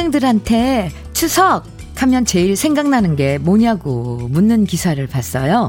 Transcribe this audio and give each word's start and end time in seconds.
초등학생들한테 0.00 0.90
추석 1.12 1.64
하면 1.96 2.24
제일 2.24 2.56
생각나는 2.56 3.16
게 3.16 3.36
뭐냐고 3.36 4.28
묻는 4.30 4.64
기사를 4.64 5.04
봤어요. 5.06 5.68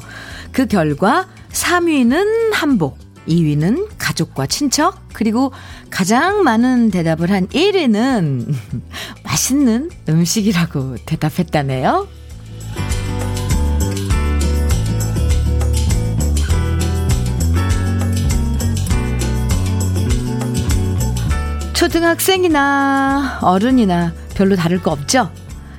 그 0.54 0.66
결과 0.68 1.28
3위는 1.52 2.54
한복, 2.54 2.98
2위는 3.28 3.90
가족과 3.98 4.48
친척, 4.48 5.10
그리고 5.12 5.52
가장 5.90 6.44
많은 6.44 6.92
대답을 6.92 7.30
한 7.30 7.48
1위는 7.48 8.54
맛있는 9.24 9.90
음식이라고 10.08 10.96
대답했다네요. 11.06 12.08
초등학생이나 21.74 23.40
어른이나 23.42 24.21
별로 24.34 24.56
다를 24.56 24.82
거 24.82 24.92
없죠? 24.92 25.32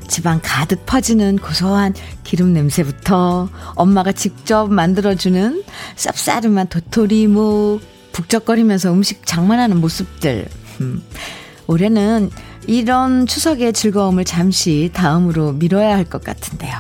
집안 0.09 0.41
가득 0.43 0.85
퍼지는 0.85 1.39
고소한 1.39 1.95
기름 2.23 2.53
냄새부터 2.53 3.49
엄마가 3.77 4.13
직접 4.13 4.71
만들어주는 4.71 5.63
쌉싸름한 5.97 6.69
도토리묵, 6.69 7.81
북적거리면서 8.13 8.93
음식 8.93 9.25
장만하는 9.27 9.81
모습들. 9.81 10.47
음. 10.81 11.03
올해는 11.67 12.31
이런 12.67 13.27
추석의 13.27 13.73
즐거움을 13.73 14.25
잠시 14.25 14.91
다음으로 14.93 15.53
미뤄야 15.53 15.97
할 15.97 16.05
것 16.05 16.23
같은데요. 16.23 16.73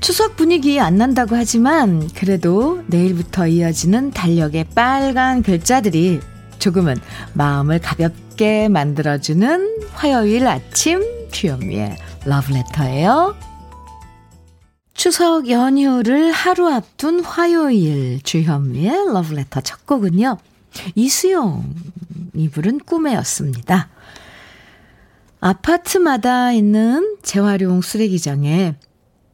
추석 0.00 0.36
분위기 0.36 0.80
안 0.80 0.96
난다고 0.96 1.36
하지만 1.36 2.08
그래도 2.16 2.82
내일부터 2.88 3.46
이어지는 3.46 4.10
달력의 4.10 4.66
빨간 4.74 5.42
글자들이 5.42 6.20
조금은 6.58 6.96
마음을 7.34 7.78
가볍게 7.78 8.21
만들어주는 8.70 9.82
화요일 9.92 10.46
아침 10.46 11.02
주현미의 11.30 11.96
러브레터예요. 12.24 13.36
추석 14.94 15.48
연휴를 15.48 16.32
하루 16.32 16.68
앞둔 16.68 17.20
화요일 17.24 18.20
주현미의 18.22 19.12
러브레터 19.12 19.60
첫 19.60 19.86
곡은요. 19.86 20.38
이수용이 20.94 22.48
부른 22.52 22.78
꿈에였습니다. 22.80 23.88
아파트마다 25.40 26.52
있는 26.52 27.16
재활용 27.22 27.82
쓰레기장에 27.82 28.76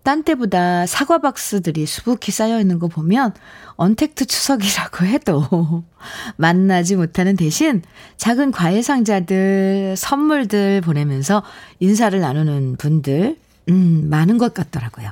딴 0.09 0.23
때보다 0.23 0.87
사과 0.87 1.19
박스들이 1.19 1.85
수북히 1.85 2.33
쌓여 2.33 2.59
있는 2.61 2.79
거 2.79 2.89
보면 2.89 3.35
언택트 3.77 4.25
추석이라고 4.25 5.05
해도 5.05 5.85
만나지 6.37 6.97
못하는 6.97 7.37
대신 7.37 7.83
작은 8.17 8.51
과일 8.51 8.83
상자들, 8.83 9.97
선물들 9.99 10.81
보내면서 10.81 11.43
인사를 11.81 12.19
나누는 12.19 12.77
분들, 12.79 13.37
음, 13.69 14.07
많은 14.09 14.39
것 14.39 14.55
같더라고요. 14.55 15.11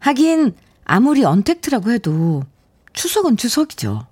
하긴, 0.00 0.56
아무리 0.84 1.22
언택트라고 1.22 1.92
해도 1.92 2.42
추석은 2.94 3.36
추석이죠. 3.36 4.08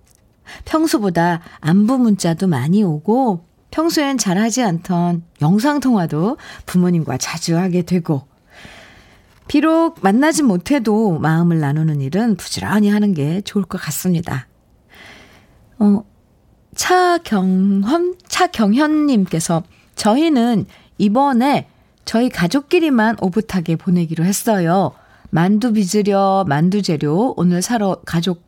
평소보다 0.65 1.41
안부 1.59 1.99
문자도 1.99 2.47
많이 2.47 2.85
오고, 2.85 3.47
평소엔 3.73 4.17
잘하지 4.17 4.63
않던 4.63 5.25
영상통화도 5.41 6.37
부모님과 6.67 7.17
자주 7.17 7.59
하게 7.59 7.83
되고, 7.83 8.31
비록 9.49 9.97
만나지 10.01 10.43
못해도 10.43 11.19
마음을 11.19 11.61
나누는 11.61 12.01
일은 12.01 12.37
부지런히 12.37 12.89
하는 12.89 13.15
게 13.15 13.41
좋을 13.43 13.65
것 13.65 13.79
같습니다. 13.79 14.47
어, 15.79 16.05
차경현, 16.75 18.17
차경현님께서 18.27 19.63
저희는 19.95 20.67
이번에 20.99 21.69
저희 22.05 22.29
가족끼리만 22.29 23.17
오붓하게 23.21 23.77
보내기로 23.77 24.25
했어요. 24.25 24.93
만두 25.31 25.73
빚으려 25.73 26.45
만두 26.47 26.83
재료 26.83 27.35
오늘 27.37 27.63
사러 27.63 28.01
가족 28.05 28.43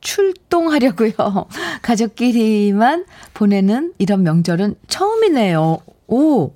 출동하려고요. 0.00 1.12
가족끼리만 1.82 3.06
보내는 3.34 3.92
이런 3.98 4.22
명절은 4.22 4.76
처음이네요. 4.88 5.78
오, 6.06 6.52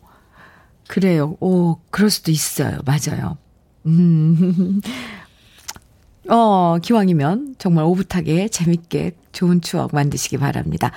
그래요. 0.89 1.37
오, 1.41 1.79
그럴 1.91 2.11
수도 2.11 2.31
있어요. 2.31 2.79
맞아요. 2.85 3.39
음. 3.87 4.81
어, 6.29 6.79
기왕이면 6.83 7.57
정말 7.59 7.85
오붓하게 7.85 8.49
재밌게 8.49 9.13
좋은 9.33 9.61
추억 9.61 9.95
만드시기 9.95 10.39
바랍니다. 10.39 10.93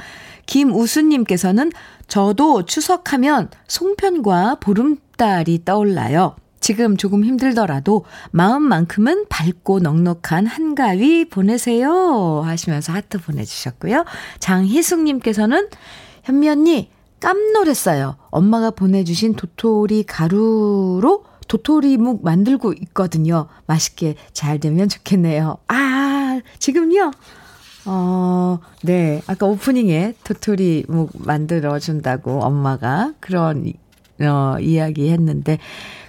김우수님께서는 0.45 1.71
저도 2.07 2.65
추석하면 2.65 3.49
송편과 3.67 4.55
보름달이 4.59 5.63
떠올라요. 5.65 6.35
지금 6.59 6.95
조금 6.95 7.25
힘들더라도 7.25 8.05
마음만큼은 8.31 9.25
밝고 9.27 9.79
넉넉한 9.79 10.45
한가위 10.45 11.25
보내세요. 11.25 12.41
하시면서 12.45 12.93
하트 12.93 13.17
보내주셨고요. 13.17 14.05
장희숙님께서는 14.39 15.67
현미 16.23 16.47
언니 16.49 16.89
깜놀했어요. 17.19 18.17
엄마가 18.31 18.71
보내주신 18.71 19.35
도토리 19.35 20.03
가루로 20.03 21.25
도토리묵 21.57 22.23
만들고 22.23 22.73
있거든요. 22.81 23.47
맛있게 23.67 24.15
잘 24.31 24.59
되면 24.59 24.89
좋겠네요. 24.89 25.57
아, 25.67 26.39
지금요? 26.57 27.11
어, 27.85 28.57
네. 28.81 29.21
아까 29.27 29.45
오프닝에 29.45 30.15
도토리묵 30.23 31.11
만들어준다고 31.13 32.39
엄마가 32.43 33.13
그런, 33.19 33.71
어, 34.19 34.55
이야기 34.59 35.11
했는데, 35.11 35.59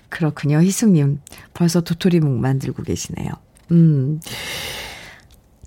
그렇군요. 0.09 0.63
희숙님, 0.63 1.21
벌써 1.53 1.83
도토리묵 1.83 2.39
만들고 2.39 2.83
계시네요. 2.83 3.29
음. 3.73 4.21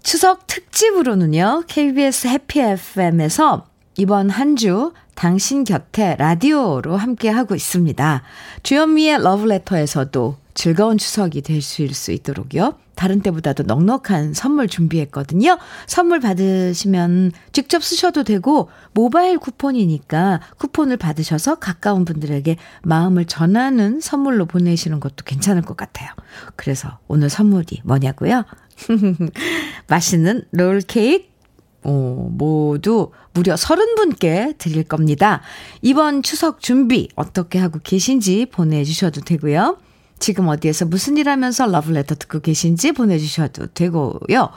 추석 0.01 0.47
특집으로는요, 0.47 1.65
KBS 1.67 2.27
해피 2.29 2.61
FM에서 2.61 3.67
이번 3.95 4.31
한 4.31 4.55
주 4.55 4.91
당신 5.17 5.63
곁에 5.63 6.15
라디오로 6.19 6.95
함께하고 6.95 7.55
있습니다. 7.55 8.21
주현미의 8.61 9.23
러브레터에서도 9.23 10.37
즐거운 10.53 10.99
추석이 10.99 11.41
되실 11.41 11.91
수 11.95 12.11
있도록요. 12.11 12.75
다른 12.93 13.21
때보다도 13.21 13.63
넉넉한 13.63 14.35
선물 14.35 14.67
준비했거든요. 14.67 15.57
선물 15.87 16.19
받으시면 16.19 17.31
직접 17.51 17.83
쓰셔도 17.83 18.23
되고 18.23 18.69
모바일 18.93 19.39
쿠폰이니까 19.39 20.41
쿠폰을 20.57 20.97
받으셔서 20.97 21.55
가까운 21.55 22.05
분들에게 22.05 22.55
마음을 22.83 23.25
전하는 23.25 23.99
선물로 23.99 24.45
보내시는 24.45 24.99
것도 24.99 25.25
괜찮을 25.25 25.63
것 25.63 25.75
같아요. 25.75 26.11
그래서 26.55 26.99
오늘 27.07 27.31
선물이 27.31 27.81
뭐냐고요? 27.83 28.45
맛있는 29.87 30.43
롤케이크 30.51 31.36
어, 31.83 32.29
모두 32.31 33.11
무려 33.33 33.55
30분께 33.55 34.57
드릴 34.57 34.83
겁니다. 34.83 35.41
이번 35.81 36.23
추석 36.23 36.59
준비 36.61 37.09
어떻게 37.15 37.59
하고 37.59 37.79
계신지 37.83 38.47
보내주셔도 38.47 39.21
되고요. 39.21 39.77
지금 40.19 40.47
어디에서 40.47 40.85
무슨 40.85 41.17
일 41.17 41.29
하면서 41.29 41.65
러브레터 41.67 42.15
듣고 42.15 42.39
계신지 42.39 42.91
보내주셔도 42.91 43.67
되고요. 43.67 44.49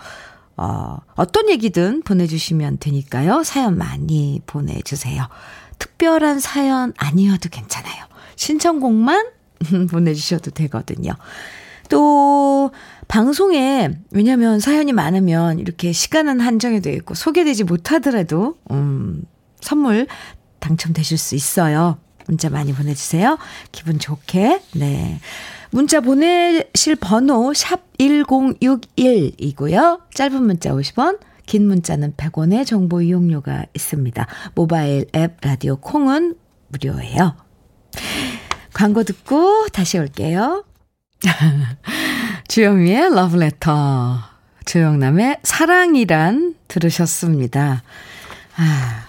어, 0.56 0.98
어떤 1.14 1.48
얘기든 1.48 2.02
보내주시면 2.02 2.78
되니까요. 2.78 3.42
사연 3.44 3.78
많이 3.78 4.40
보내주세요. 4.46 5.28
특별한 5.78 6.40
사연 6.40 6.92
아니어도 6.96 7.48
괜찮아요. 7.48 8.04
신청곡만 8.36 9.30
보내주셔도 9.90 10.50
되거든요. 10.50 11.14
또, 11.88 12.70
방송에, 13.10 13.90
왜냐면 14.12 14.60
사연이 14.60 14.92
많으면 14.92 15.58
이렇게 15.58 15.90
시간은 15.90 16.38
한정이 16.38 16.80
되어 16.80 16.94
있고 16.94 17.14
소개되지 17.14 17.64
못하더라도, 17.64 18.56
음, 18.70 19.24
선물 19.60 20.06
당첨되실 20.60 21.18
수 21.18 21.34
있어요. 21.34 21.98
문자 22.26 22.48
많이 22.48 22.72
보내주세요. 22.72 23.36
기분 23.72 23.98
좋게. 23.98 24.62
네. 24.76 25.18
문자 25.72 26.00
보내실 26.00 26.94
번호 27.00 27.52
샵 27.52 27.80
1061이고요. 27.98 30.02
짧은 30.14 30.42
문자 30.44 30.70
50원, 30.70 31.18
긴 31.46 31.66
문자는 31.66 32.12
100원의 32.12 32.64
정보 32.64 33.02
이용료가 33.02 33.66
있습니다. 33.74 34.26
모바일 34.54 35.06
앱 35.16 35.38
라디오 35.40 35.76
콩은 35.76 36.36
무료예요. 36.68 37.34
광고 38.72 39.02
듣고 39.02 39.66
다시 39.72 39.98
올게요. 39.98 40.64
주영미의 42.50 43.14
러브레터. 43.14 44.18
조영남의 44.64 45.36
사랑이란 45.44 46.56
들으셨습니다. 46.66 47.84
아, 48.56 49.04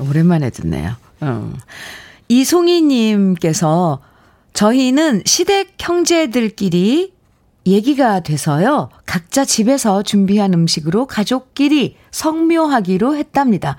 오랜만에 0.00 0.48
듣네요. 0.48 0.94
어. 1.20 1.52
이송이님께서 2.28 4.00
저희는 4.54 5.20
시댁 5.26 5.74
형제들끼리 5.78 7.12
얘기가 7.66 8.20
돼서요. 8.20 8.88
각자 9.04 9.44
집에서 9.44 10.02
준비한 10.02 10.54
음식으로 10.54 11.06
가족끼리 11.06 11.98
성묘하기로 12.10 13.16
했답니다. 13.16 13.76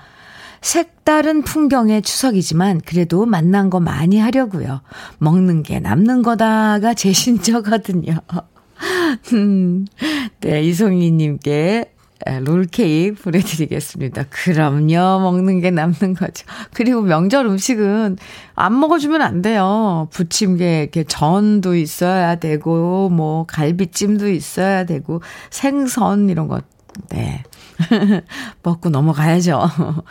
색다른 0.60 1.42
풍경의 1.42 2.02
추석이지만 2.02 2.82
그래도 2.84 3.26
만난 3.26 3.70
거 3.70 3.80
많이 3.80 4.20
하려고요. 4.20 4.82
먹는 5.18 5.64
게 5.64 5.80
남는 5.80 6.22
거다가 6.22 6.94
제 6.94 7.10
신조거든요. 7.12 8.20
음, 9.32 9.86
네, 10.40 10.62
이송희님께 10.62 11.92
롤케이크 12.44 13.22
보내드리겠습니다. 13.22 14.24
그럼요. 14.28 15.20
먹는 15.20 15.60
게 15.60 15.70
남는 15.70 16.14
거죠. 16.14 16.44
그리고 16.72 17.00
명절 17.00 17.46
음식은 17.46 18.18
안 18.54 18.78
먹어주면 18.78 19.22
안 19.22 19.40
돼요. 19.42 20.08
부침개, 20.12 20.82
이렇게 20.82 21.04
전도 21.04 21.76
있어야 21.76 22.34
되고, 22.36 23.08
뭐, 23.08 23.46
갈비찜도 23.46 24.28
있어야 24.30 24.84
되고, 24.84 25.22
생선, 25.50 26.28
이런 26.28 26.46
것. 26.48 26.64
네. 27.08 27.42
먹고 28.62 28.90
넘어가야죠. 28.90 29.62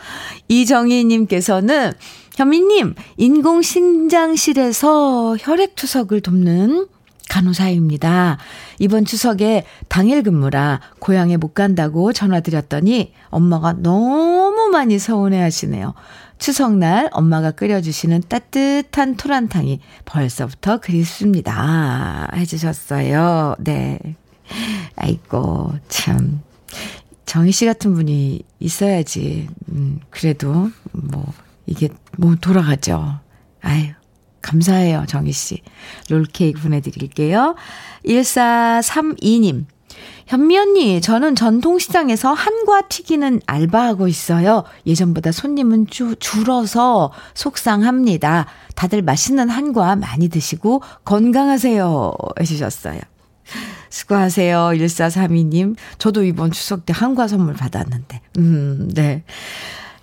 이정희님께서는, 0.48 1.92
현미님, 2.34 2.96
인공신장실에서 3.18 4.16
혈액투석을 5.38 6.22
돕는 6.22 6.88
간호사입니다. 7.30 8.38
이번 8.80 9.04
추석에 9.04 9.64
당일 9.88 10.22
근무라 10.22 10.80
고향에 10.98 11.36
못 11.36 11.54
간다고 11.54 12.12
전화드렸더니 12.12 13.14
엄마가 13.30 13.74
너무 13.74 14.68
많이 14.70 14.98
서운해 14.98 15.40
하시네요. 15.40 15.94
추석날 16.38 17.08
엄마가 17.12 17.52
끓여주시는 17.52 18.24
따뜻한 18.28 19.16
토란탕이 19.16 19.78
벌써부터 20.06 20.78
그립습니다. 20.78 22.28
해주셨어요. 22.34 23.56
네. 23.60 23.98
아이고, 24.96 25.72
참. 25.88 26.40
정희 27.26 27.52
씨 27.52 27.66
같은 27.66 27.94
분이 27.94 28.42
있어야지. 28.58 29.48
음, 29.68 30.00
그래도, 30.10 30.70
뭐, 30.92 31.32
이게, 31.66 31.90
뭐, 32.16 32.34
돌아가죠. 32.40 33.20
아유, 33.60 33.92
감사해요, 34.42 35.04
정희 35.08 35.32
씨. 35.32 35.62
롤케이크 36.08 36.60
보내드릴게요. 36.60 37.54
1432님. 38.06 39.66
현미 40.26 40.56
언니, 40.58 41.00
저는 41.00 41.34
전통시장에서 41.34 42.32
한과 42.32 42.82
튀기는 42.82 43.40
알바하고 43.46 44.06
있어요. 44.06 44.62
예전보다 44.86 45.32
손님은 45.32 45.88
주, 45.88 46.14
줄어서 46.20 47.10
속상합니다. 47.34 48.46
다들 48.76 49.02
맛있는 49.02 49.48
한과 49.48 49.96
많이 49.96 50.28
드시고 50.28 50.82
건강하세요. 51.04 52.12
해주셨어요. 52.40 53.00
수고하세요. 53.90 54.70
1432님. 54.74 55.74
저도 55.98 56.22
이번 56.22 56.52
추석 56.52 56.86
때 56.86 56.92
한과 56.94 57.26
선물 57.26 57.54
받았는데. 57.54 58.20
음, 58.38 58.88
네. 58.94 59.24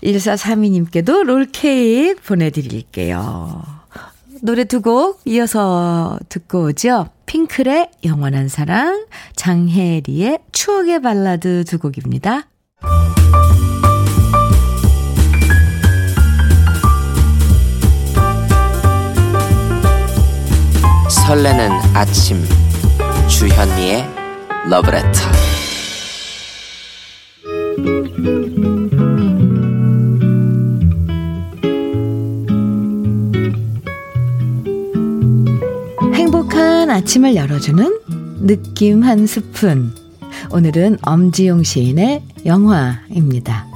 1432님께도 0.03 1.23
롤케이크 1.23 2.21
보내드릴게요. 2.21 3.76
노래 4.41 4.63
두 4.63 4.81
곡 4.81 5.21
이어서 5.25 6.17
듣고 6.29 6.65
오죠. 6.65 7.07
핑클의 7.25 7.91
영원한 8.05 8.47
사랑, 8.47 9.05
장혜리의 9.35 10.39
추억의 10.51 11.01
발라드 11.01 11.65
두 11.65 11.77
곡입니다. 11.79 12.47
설레는 21.09 21.71
아침 21.93 22.41
주현미의 23.27 24.05
러브레터 24.69 25.19
행복한 36.87 36.89
아침을 36.89 37.35
열어주는 37.35 37.99
느낌 38.47 39.03
한 39.03 39.27
스푼. 39.27 39.91
오늘은 40.51 40.97
엄지용 41.01 41.63
시인의 41.63 42.23
영화입니다. 42.45 43.67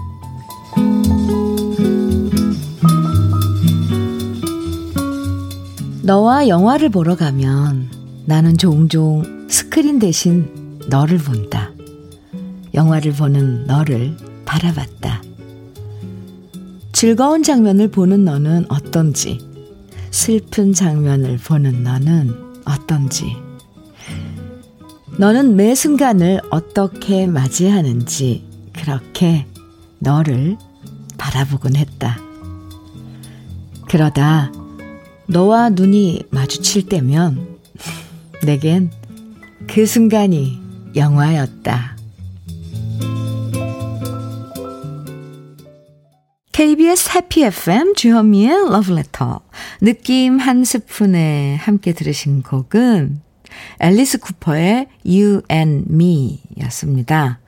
너와 6.03 6.47
영화를 6.47 6.89
보러 6.89 7.17
가면 7.17 7.89
나는 8.25 8.57
종종 8.57 9.23
스크린 9.49 9.99
대신 9.99 10.79
너를 10.87 11.17
본다. 11.17 11.71
영화를 12.73 13.11
보는 13.11 13.65
너를 13.65 14.15
바라봤다. 14.45 15.21
즐거운 16.93 17.43
장면을 17.43 17.89
보는 17.89 18.23
너는 18.23 18.65
어떤지, 18.69 19.39
슬픈 20.11 20.71
장면을 20.71 21.37
보는 21.37 21.83
너는 21.83 22.50
어떤지, 22.71 23.35
너는 25.17 25.55
매 25.55 25.75
순간을 25.75 26.41
어떻게 26.49 27.27
맞이하는지 27.27 28.43
그렇게 28.73 29.45
너를 29.99 30.57
바라보곤 31.17 31.75
했다. 31.75 32.17
그러다 33.87 34.51
너와 35.27 35.69
눈이 35.69 36.23
마주칠 36.31 36.87
때면 36.87 37.59
내겐 38.43 38.89
그 39.67 39.85
순간이 39.85 40.59
영화였다. 40.95 41.97
KBS 46.61 47.17
해피 47.17 47.43
FM 47.43 47.95
주현미의 47.95 48.69
러브레터 48.69 49.39
느낌 49.81 50.37
한 50.37 50.63
스푼에 50.63 51.55
함께 51.55 51.91
들으신 51.91 52.43
곡은 52.43 53.19
앨리스 53.79 54.19
쿠퍼의 54.19 54.85
You 55.03 55.41
and 55.51 55.91
Me 55.91 56.39
였습니다. 56.61 57.39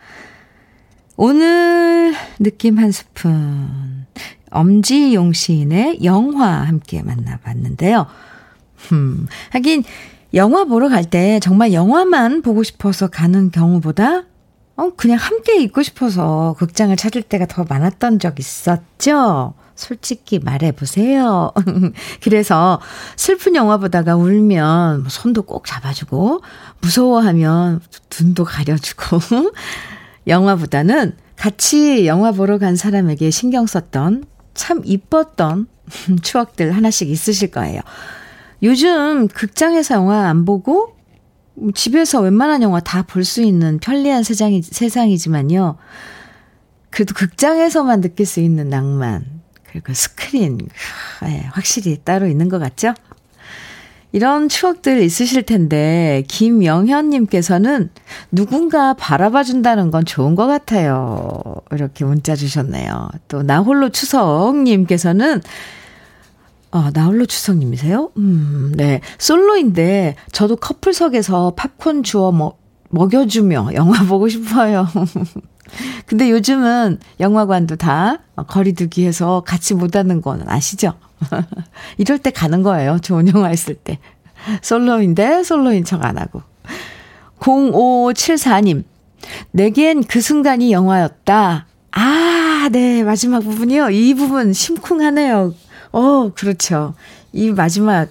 오늘 1.16 2.16
느낌 2.40 2.80
한 2.80 2.92
스푼 2.92 4.08
엄지용 4.50 5.34
시인의 5.34 6.00
영화 6.04 6.48
함께 6.48 7.04
만나봤는데요. 7.04 8.08
음, 8.94 9.28
하긴 9.52 9.84
영화 10.34 10.64
보러 10.64 10.90
갈 10.90 11.06
때 11.06 11.40
정말 11.40 11.72
영화만 11.72 12.42
보고 12.42 12.64
싶어서 12.64 13.10
가는 13.10 13.52
경우보다 13.52 14.24
어, 14.76 14.90
그냥 14.96 15.18
함께 15.18 15.62
있고 15.62 15.84
싶어서 15.84 16.56
극장을 16.58 16.96
찾을 16.96 17.22
때가 17.22 17.46
더 17.46 17.64
많았던 17.68 18.20
적 18.20 18.40
있었죠? 18.40 19.54
솔직히 19.76 20.40
말해보세요. 20.40 21.52
그래서 22.22 22.80
슬픈 23.16 23.56
영화 23.56 23.78
보다가 23.78 24.16
울면 24.16 25.02
뭐 25.02 25.10
손도 25.10 25.44
꼭 25.44 25.66
잡아주고, 25.66 26.42
무서워하면 26.82 27.82
눈도 28.20 28.46
가려주고, 28.46 29.20
영화보다는 30.28 31.18
같이 31.36 32.08
영화 32.08 32.32
보러 32.32 32.58
간 32.58 32.76
사람에게 32.76 33.30
신경 33.30 33.66
썼던 33.66 34.26
참 34.54 34.82
이뻤던 34.86 35.68
추억들 36.22 36.76
하나씩 36.76 37.10
있으실 37.10 37.52
거예요. 37.52 37.82
요즘 38.62 39.28
극장에서 39.28 39.96
영화 39.96 40.28
안 40.30 40.46
보고 40.46 40.96
집에서 41.76 42.22
웬만한 42.22 42.62
영화 42.62 42.80
다 42.80 43.04
볼 43.04 43.24
수 43.26 43.42
있는 43.42 43.80
편리한 43.80 44.24
세상이, 44.24 44.62
세상이지만요. 44.62 45.78
그래도 46.90 47.14
극장에서만 47.14 48.02
느낄 48.02 48.26
수 48.26 48.40
있는 48.40 48.70
낭만, 48.70 49.26
그리고 49.70 49.94
스크린, 49.94 50.60
네, 51.24 51.48
확실히 51.52 51.98
따로 52.04 52.28
있는 52.28 52.50
것 52.50 52.60
같죠? 52.60 52.94
이런 54.12 54.48
추억들 54.48 55.02
있으실 55.02 55.42
텐데, 55.42 56.24
김영현님께서는 56.28 57.90
누군가 58.32 58.94
바라봐 58.94 59.42
준다는 59.44 59.90
건 59.90 60.06
좋은 60.06 60.36
것 60.36 60.46
같아요. 60.46 61.42
이렇게 61.72 62.06
문자 62.06 62.36
주셨네요. 62.36 63.10
또, 63.28 63.42
나홀로 63.42 63.90
추석님께서는, 63.90 65.42
아, 66.76 66.90
나홀로 66.92 67.28
추석님이세요? 67.28 68.10
음, 68.18 68.74
네. 68.76 69.00
솔로인데, 69.20 70.16
저도 70.32 70.56
커플석에서 70.56 71.54
팝콘 71.56 72.02
주워 72.02 72.32
먹, 72.32 72.60
먹여주며 72.90 73.70
영화 73.76 74.04
보고 74.10 74.28
싶어요. 74.28 74.88
근데 76.08 76.32
요즘은 76.32 76.98
영화관도 77.20 77.76
다 77.76 78.22
거리두기 78.48 79.06
해서 79.06 79.44
같이 79.46 79.76
못 79.76 79.96
하는 79.96 80.20
건 80.22 80.44
아시죠? 80.48 80.94
이럴 81.98 82.18
때 82.18 82.32
가는 82.32 82.64
거예요. 82.64 82.98
좋은 83.00 83.28
영화 83.34 83.52
있을 83.52 83.76
때. 83.76 84.00
솔로인데 84.64 85.44
솔로인 85.44 85.84
척 85.86 86.04
안 86.04 86.18
하고. 86.18 86.42
0574님. 87.40 88.84
내겐 89.52 90.04
그 90.06 90.22
순간이 90.22 90.72
영화였다. 90.72 91.68
아, 91.92 92.70
네. 92.72 93.04
마지막 93.04 93.42
부분이요. 93.42 93.92
이 93.92 94.16
부분 94.16 94.54
심쿵하네요. 94.54 95.54
어, 95.94 96.32
그렇죠. 96.34 96.96
이 97.32 97.52
마지막. 97.52 98.10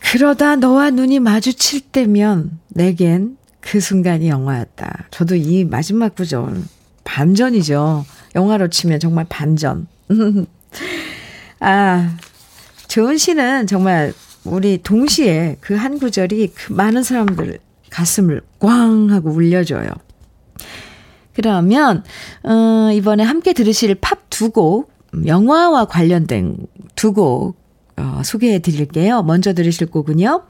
그러다 0.00 0.56
너와 0.56 0.90
눈이 0.90 1.20
마주칠 1.20 1.80
때면 1.80 2.58
내겐 2.68 3.36
그 3.60 3.78
순간이 3.80 4.28
영화였다. 4.28 5.06
저도 5.10 5.36
이 5.36 5.64
마지막 5.64 6.14
구절 6.14 6.62
반전이죠. 7.04 8.04
영화로 8.34 8.68
치면 8.68 8.98
정말 9.00 9.26
반전. 9.28 9.86
아, 11.60 12.16
조은 12.88 13.18
씨는 13.18 13.66
정말 13.66 14.12
우리 14.44 14.78
동시에 14.82 15.58
그 15.60 15.74
한 15.74 15.98
구절이 15.98 16.52
그 16.54 16.72
많은 16.72 17.02
사람들 17.02 17.58
가슴을 17.90 18.40
꽝 18.58 19.10
하고 19.10 19.30
울려줘요. 19.30 19.88
그러면, 21.34 22.02
어, 22.42 22.90
이번에 22.92 23.22
함께 23.22 23.52
들으실 23.52 23.94
팝 23.96 24.18
두 24.30 24.50
곡, 24.50 24.89
영화와 25.26 25.86
관련된 25.86 26.56
두 26.94 27.12
곡, 27.12 27.56
어, 27.96 28.22
소개해 28.24 28.60
드릴게요. 28.60 29.22
먼저 29.22 29.52
들으실 29.52 29.88
곡은요. 29.88 30.42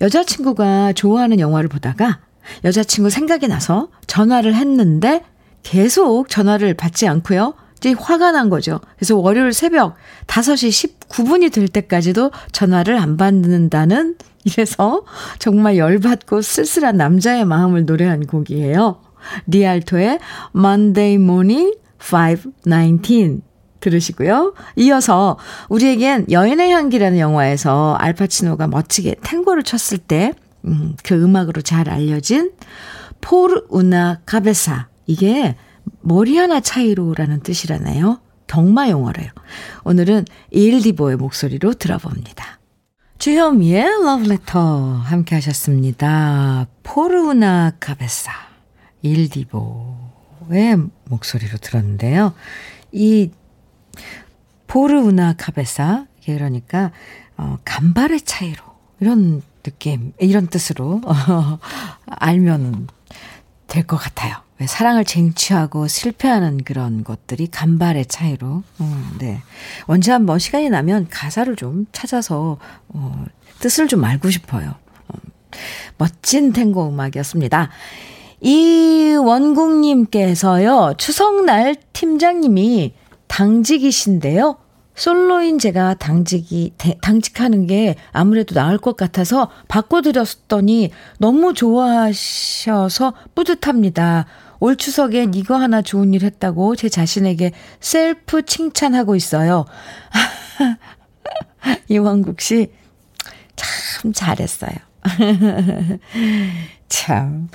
여자친구가 0.00 0.92
좋아하는 0.94 1.40
영화를 1.40 1.68
보다가 1.68 2.20
여자친구 2.64 3.10
생각이 3.10 3.48
나서 3.48 3.88
전화를 4.06 4.54
했는데 4.54 5.22
계속 5.62 6.28
전화를 6.28 6.74
받지 6.74 7.06
않고요. 7.06 7.54
이제 7.76 7.94
화가 7.96 8.32
난 8.32 8.48
거죠. 8.48 8.80
그래서 8.96 9.16
월요일 9.16 9.52
새벽 9.52 9.94
5시 10.26 10.90
19분이 11.08 11.52
될 11.52 11.68
때까지도 11.68 12.32
전화를 12.52 12.96
안 12.96 13.16
받는다는 13.16 14.16
이래서 14.44 15.04
정말 15.38 15.76
열받고 15.76 16.42
쓸쓸한 16.42 16.96
남자의 16.96 17.44
마음을 17.44 17.84
노래한 17.84 18.26
곡이에요. 18.26 19.00
리알토의 19.46 20.18
Monday 20.54 21.14
Morning 21.14 21.76
519 21.98 23.42
들으시고요. 23.80 24.54
이어서 24.76 25.38
우리에겐 25.68 26.26
여인의 26.30 26.70
향기라는 26.70 27.18
영화에서 27.18 27.94
알파치노가 27.94 28.66
멋지게 28.66 29.16
탱고를 29.22 29.62
쳤을 29.62 29.98
때, 29.98 30.32
음, 30.64 30.96
그 31.02 31.14
음악으로 31.14 31.62
잘 31.62 31.88
알려진 31.88 32.52
포르 33.20 33.62
우나 33.68 34.20
카베사. 34.26 34.88
이게 35.06 35.56
머리 36.00 36.36
하나 36.36 36.60
차이로라는 36.60 37.40
뜻이라네요. 37.40 38.20
덕마 38.46 38.90
용어래요. 38.90 39.30
오늘은 39.84 40.24
일디보의 40.50 41.16
목소리로 41.16 41.74
들어봅니다. 41.74 42.58
주현미의 43.18 44.04
러브레터 44.04 45.02
함께 45.04 45.34
하셨습니다. 45.34 46.66
포르우나 46.84 47.72
카베사 47.80 48.30
일디보의 49.02 50.78
목소리로 51.04 51.58
들었는데요. 51.58 52.32
이 52.92 53.30
포르우나 54.68 55.34
카베사 55.36 56.06
그러니까 56.24 56.92
어, 57.36 57.58
간발의 57.64 58.20
차이로 58.20 58.62
이런 59.00 59.42
느낌 59.62 60.12
이런 60.18 60.46
뜻으로 60.46 61.00
어, 61.04 61.58
알면 62.06 62.88
될 63.66 63.84
것 63.86 63.96
같아요. 63.96 64.36
왜 64.60 64.66
사랑을 64.66 65.04
쟁취하고 65.04 65.86
실패하는 65.86 66.64
그런 66.64 67.04
것들이 67.04 67.46
간발의 67.48 68.06
차이로. 68.06 68.62
음, 68.80 69.16
네. 69.18 69.40
언제 69.84 70.10
한번 70.10 70.38
시간이 70.38 70.68
나면 70.70 71.08
가사를 71.08 71.54
좀 71.56 71.86
찾아서 71.92 72.58
어, 72.88 73.24
뜻을 73.60 73.86
좀 73.88 74.04
알고 74.04 74.30
싶어요. 74.30 74.74
어, 75.08 75.14
멋진 75.96 76.52
탱고 76.52 76.88
음악이었습니다. 76.88 77.68
이 78.40 79.14
원국님께서요, 79.18 80.94
추석날 80.96 81.76
팀장님이 81.92 82.94
당직이신데요. 83.28 84.58
솔로인 84.94 85.60
제가 85.60 85.94
당직이, 85.94 86.72
당직하는 87.00 87.68
게 87.68 87.94
아무래도 88.10 88.54
나을 88.56 88.78
것 88.78 88.96
같아서 88.96 89.48
바꿔드렸더니 89.68 90.90
너무 91.18 91.54
좋아하셔서 91.54 93.14
뿌듯합니다. 93.36 94.26
올 94.58 94.74
추석엔 94.74 95.34
이거 95.34 95.54
하나 95.54 95.82
좋은 95.82 96.14
일 96.14 96.24
했다고 96.24 96.74
제 96.74 96.88
자신에게 96.88 97.52
셀프 97.78 98.44
칭찬하고 98.44 99.14
있어요. 99.14 99.66
이원국 101.88 102.40
씨, 102.40 102.72
참 103.54 104.12
잘했어요. 104.12 104.72
참. 106.88 107.48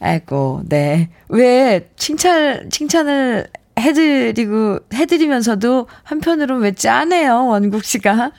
아이고, 0.00 0.62
네. 0.66 1.10
왜 1.28 1.90
칭찬, 1.96 2.70
칭찬을 2.70 3.48
해드리고, 3.80 4.80
해드리면서도 4.92 5.88
한편으로는 6.02 6.62
왜 6.62 6.72
짠해요, 6.72 7.46
원국 7.46 7.84
씨가. 7.84 8.32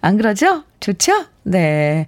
안 0.00 0.16
그러죠? 0.16 0.64
좋죠? 0.80 1.26
네. 1.42 2.06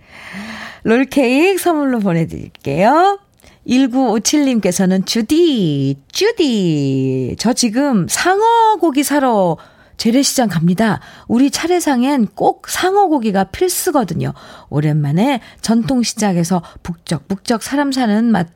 롤케이크 0.85 1.59
선물로 1.59 2.01
보내드릴게요. 2.01 3.19
1957님께서는 3.67 5.07
주디, 5.07 5.97
주디. 6.11 7.37
저 7.39 7.53
지금 7.53 8.07
상어 8.09 8.77
고기 8.81 9.05
사러 9.05 9.57
재래시장 9.97 10.49
갑니다. 10.49 11.01
우리 11.29 11.51
차례상엔 11.51 12.29
꼭 12.35 12.69
상어 12.69 13.07
고기가 13.07 13.45
필수거든요. 13.45 14.33
오랜만에 14.69 15.41
전통시장에서 15.61 16.63
북적북적 16.83 17.63
사람 17.63 17.93
사는 17.93 18.25
맛, 18.33 18.49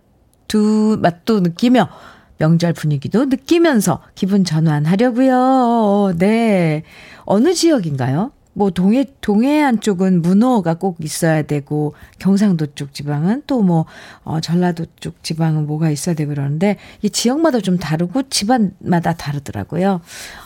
두, 0.49 0.99
맛도 1.01 1.41
느끼며 1.41 1.89
명절 2.39 2.73
분위기도 2.73 3.27
느끼면서 3.27 4.03
기분 4.15 4.45
전환하려고요. 4.45 6.15
네. 6.19 6.83
어느 7.25 7.55
지역인가요? 7.55 8.33
뭐 8.57 8.71
동해 8.71 9.05
동해안 9.21 9.83
쪽은 9.83 10.23
문어가 10.23 10.73
꼭 10.75 10.97
있어야 11.01 11.43
되고 11.43 11.95
경상도 12.19 12.69
쪽 12.75 12.95
지방은 12.95 13.43
또뭐 13.47 13.85
어, 14.25 14.41
전라도 14.41 14.87
쪽 14.99 15.23
지방은 15.23 15.67
뭐가 15.67 15.91
있어야 15.91 16.15
되고 16.15 16.31
그러는데 16.31 16.79
이 17.03 17.11
지역마다 17.11 17.61
좀 17.61 17.77
다르고 17.77 18.31
집안마다 18.31 19.13
다르더라고요. 19.13 20.01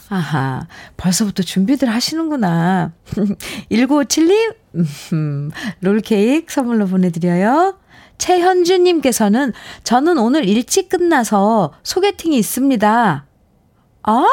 아하 0.08 0.66
벌써부터 0.96 1.44
준비들 1.44 1.88
하시는구나. 1.88 2.92
1957님 3.70 4.54
음, 5.12 5.50
롤케이크 5.80 6.52
선물로 6.52 6.88
보내 6.88 7.10
드려요. 7.10 7.76
최현주님께서는 8.20 9.52
저는 9.82 10.18
오늘 10.18 10.48
일찍 10.48 10.88
끝나서 10.88 11.72
소개팅이 11.82 12.38
있습니다. 12.38 13.26
아? 14.02 14.24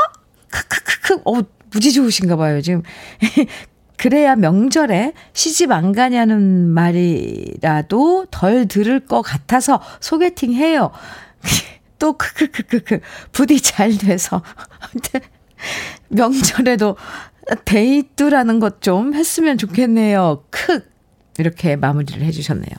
크크크크, 0.49 1.21
어, 1.25 1.41
무지 1.71 1.91
좋으신가 1.93 2.35
봐요, 2.35 2.61
지금. 2.61 2.83
그래야 3.97 4.35
명절에 4.35 5.13
시집 5.33 5.71
안 5.71 5.91
가냐는 5.91 6.67
말이라도 6.69 8.27
덜 8.29 8.67
들을 8.67 8.99
것 8.99 9.23
같아서 9.23 9.81
소개팅 9.99 10.53
해요. 10.53 10.91
또 11.97 12.13
크크크크크 12.13 12.99
부디 13.31 13.59
잘 13.59 13.97
돼서 13.97 14.43
명절에도 16.09 16.95
데이트라는 17.65 18.59
것 18.59 18.81
좀 18.81 19.15
했으면 19.15 19.57
좋겠네요. 19.57 20.43
크 20.51 20.87
이렇게 21.39 21.75
마무리를 21.75 22.21
해주셨네요. 22.21 22.75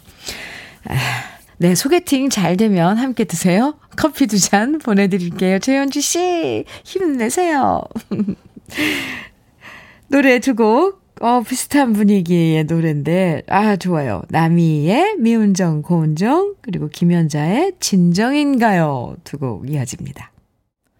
네, 1.58 1.74
소개팅 1.74 2.30
잘 2.30 2.56
되면 2.56 2.96
함께 2.96 3.24
드세요. 3.24 3.74
커피 3.96 4.26
두 4.26 4.38
잔 4.38 4.78
보내드릴게요. 4.78 5.58
최현주 5.58 6.00
씨, 6.00 6.64
힘내세요. 6.84 7.82
노래 10.08 10.38
두 10.38 10.54
곡, 10.54 11.02
어, 11.20 11.42
비슷한 11.42 11.92
분위기의 11.92 12.64
노래인데, 12.64 13.42
아, 13.48 13.76
좋아요. 13.76 14.22
나미의 14.28 15.16
미운정, 15.18 15.82
고운정, 15.82 16.54
그리고 16.62 16.88
김연자의 16.88 17.72
진정인가요? 17.80 19.16
두 19.24 19.38
곡 19.38 19.68
이어집니다. 19.68 20.30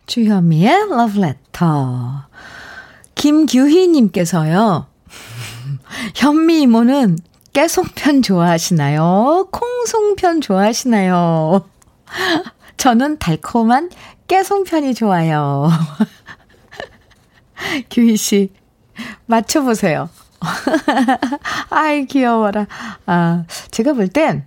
주현미의 0.07 0.89
러브레터. 0.91 2.27
김규희님께서요, 3.15 4.87
현미 6.17 6.63
이모는 6.63 7.19
깨송편 7.53 8.23
좋아하시나요? 8.23 9.49
콩 9.51 9.68
송편 9.89 10.43
좋아하시나요? 10.43 11.65
저는 12.77 13.19
달콤한 13.19 13.91
깨송편이 14.29 14.95
좋아요. 14.95 15.69
규희 17.91 18.17
씨, 18.17 18.53
맞춰보세요. 19.27 20.11
아이, 21.71 22.05
귀여워라. 22.05 22.67
아, 23.07 23.45
제가 23.71 23.95
볼 23.95 24.09
땐, 24.09 24.45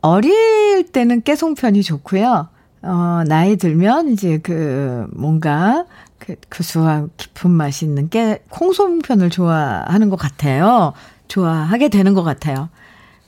어릴 0.00 0.90
때는 0.92 1.22
깨송편이 1.22 1.82
좋고요. 1.82 2.48
어, 2.82 3.22
나이 3.26 3.56
들면 3.56 4.10
이제 4.12 4.38
그, 4.38 5.06
뭔가, 5.12 5.84
그, 6.18 6.36
구수한 6.48 7.10
깊은 7.16 7.50
맛이 7.50 7.84
있는 7.84 8.08
깨, 8.08 8.42
콩송편을 8.48 9.28
좋아하는 9.30 10.08
것 10.08 10.16
같아요. 10.16 10.92
좋아하게 11.26 11.88
되는 11.88 12.14
것 12.14 12.22
같아요. 12.22 12.68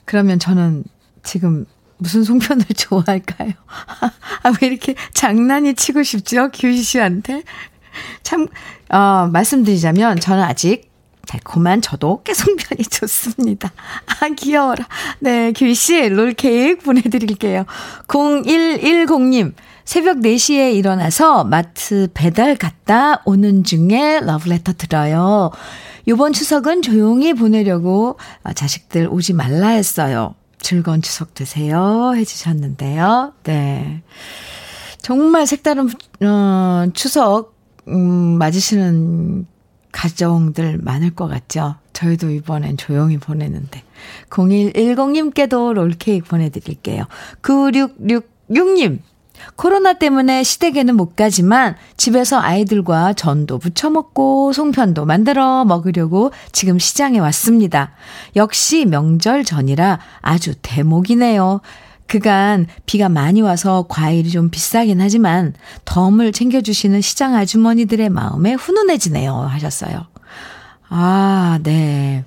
그러면 0.05 0.39
저는 0.39 0.85
지금 1.29 1.67
무슨 1.97 2.23
송편을 2.23 2.65
좋아할까요? 2.75 3.51
아, 4.41 4.53
왜 4.61 4.67
이렇게 4.67 4.95
장난이 5.13 5.75
치고 5.75 6.01
싶죠? 6.01 6.49
규희 6.51 6.81
씨한테? 6.81 7.43
참, 8.23 8.47
어, 8.89 9.29
말씀드리자면 9.31 10.19
저는 10.19 10.41
아직 10.43 10.89
달콤한 11.27 11.81
저도 11.81 12.23
깨송편이 12.23 12.81
좋습니다. 12.89 13.71
아, 14.07 14.29
귀여워라. 14.29 14.87
네, 15.19 15.51
규희 15.51 15.75
씨, 15.75 16.09
롤케이크 16.09 16.83
보내드릴게요. 16.83 17.65
0110님, 18.07 19.53
새벽 19.85 20.17
4시에 20.17 20.73
일어나서 20.73 21.43
마트 21.43 22.07
배달 22.15 22.55
갔다 22.55 23.21
오는 23.25 23.63
중에 23.63 24.21
러브레터 24.21 24.73
들어요. 24.73 25.51
요번 26.07 26.33
추석은 26.33 26.81
조용히 26.81 27.35
보내려고 27.35 28.17
자식들 28.55 29.07
오지 29.11 29.33
말라 29.33 29.67
했어요. 29.67 30.33
즐거운 30.61 31.01
추석 31.01 31.33
되세요. 31.33 32.13
해주셨는데요. 32.15 33.33
네. 33.43 34.03
정말 35.01 35.47
색다른, 35.47 35.89
어, 36.21 36.85
추석, 36.93 37.55
음, 37.87 38.37
맞으시는 38.37 39.47
가정들 39.91 40.79
많을 40.79 41.15
것 41.15 41.27
같죠? 41.27 41.75
저희도 41.93 42.29
이번엔 42.29 42.77
조용히 42.77 43.17
보내는데. 43.17 43.83
0110님께도 44.29 45.73
롤케이크 45.73 46.27
보내드릴게요. 46.27 47.05
9666님. 47.41 48.99
코로나 49.55 49.93
때문에 49.93 50.43
시댁에는 50.43 50.95
못 50.95 51.15
가지만 51.15 51.75
집에서 51.97 52.39
아이들과 52.39 53.13
전도 53.13 53.57
부쳐 53.59 53.89
먹고 53.89 54.53
송편도 54.53 55.05
만들어 55.05 55.65
먹으려고 55.65 56.31
지금 56.51 56.79
시장에 56.79 57.19
왔습니다. 57.19 57.91
역시 58.35 58.85
명절 58.85 59.43
전이라 59.43 59.99
아주 60.21 60.53
대목이네요. 60.61 61.61
그간 62.09 62.65
비가 62.87 63.07
많이 63.07 63.41
와서 63.41 63.85
과일이 63.87 64.31
좀 64.31 64.49
비싸긴 64.49 64.99
하지만 64.99 65.53
덤을 65.85 66.31
챙겨주시는 66.31 67.01
시장 67.01 67.35
아주머니들의 67.35 68.09
마음에 68.09 68.53
훈훈해지네요. 68.55 69.33
하셨어요. 69.35 70.07
아, 70.89 71.59
네. 71.61 72.25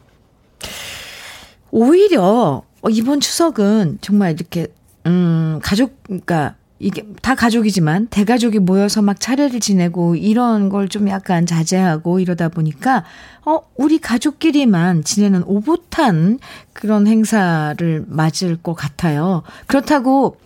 오히려 1.73 2.63
이번 2.91 3.21
추석은 3.21 3.99
정말 4.01 4.33
이렇게, 4.33 4.69
음, 5.07 5.59
가족, 5.63 6.01
그러니까 6.05 6.55
이게 6.83 7.07
다 7.23 7.35
가족이지만 7.37 8.09
대가족이 8.09 8.59
모여서 8.59 9.01
막 9.03 9.21
차례를 9.21 9.61
지내고 9.61 10.17
이런 10.17 10.69
걸 10.69 10.89
좀 10.89 11.09
약간 11.09 11.47
자제하고 11.47 12.19
이러다 12.21 12.49
보니까 12.49 13.05
어 13.47 13.61
우리 13.77 13.99
가족끼리만 13.99 15.05
지내는 15.05 15.45
오붓한 15.47 16.39
그런 16.73 17.07
행사를 17.07 18.05
맞을 18.09 18.57
것 18.57 18.75
같아요. 18.75 19.43
그렇다고 19.67 20.37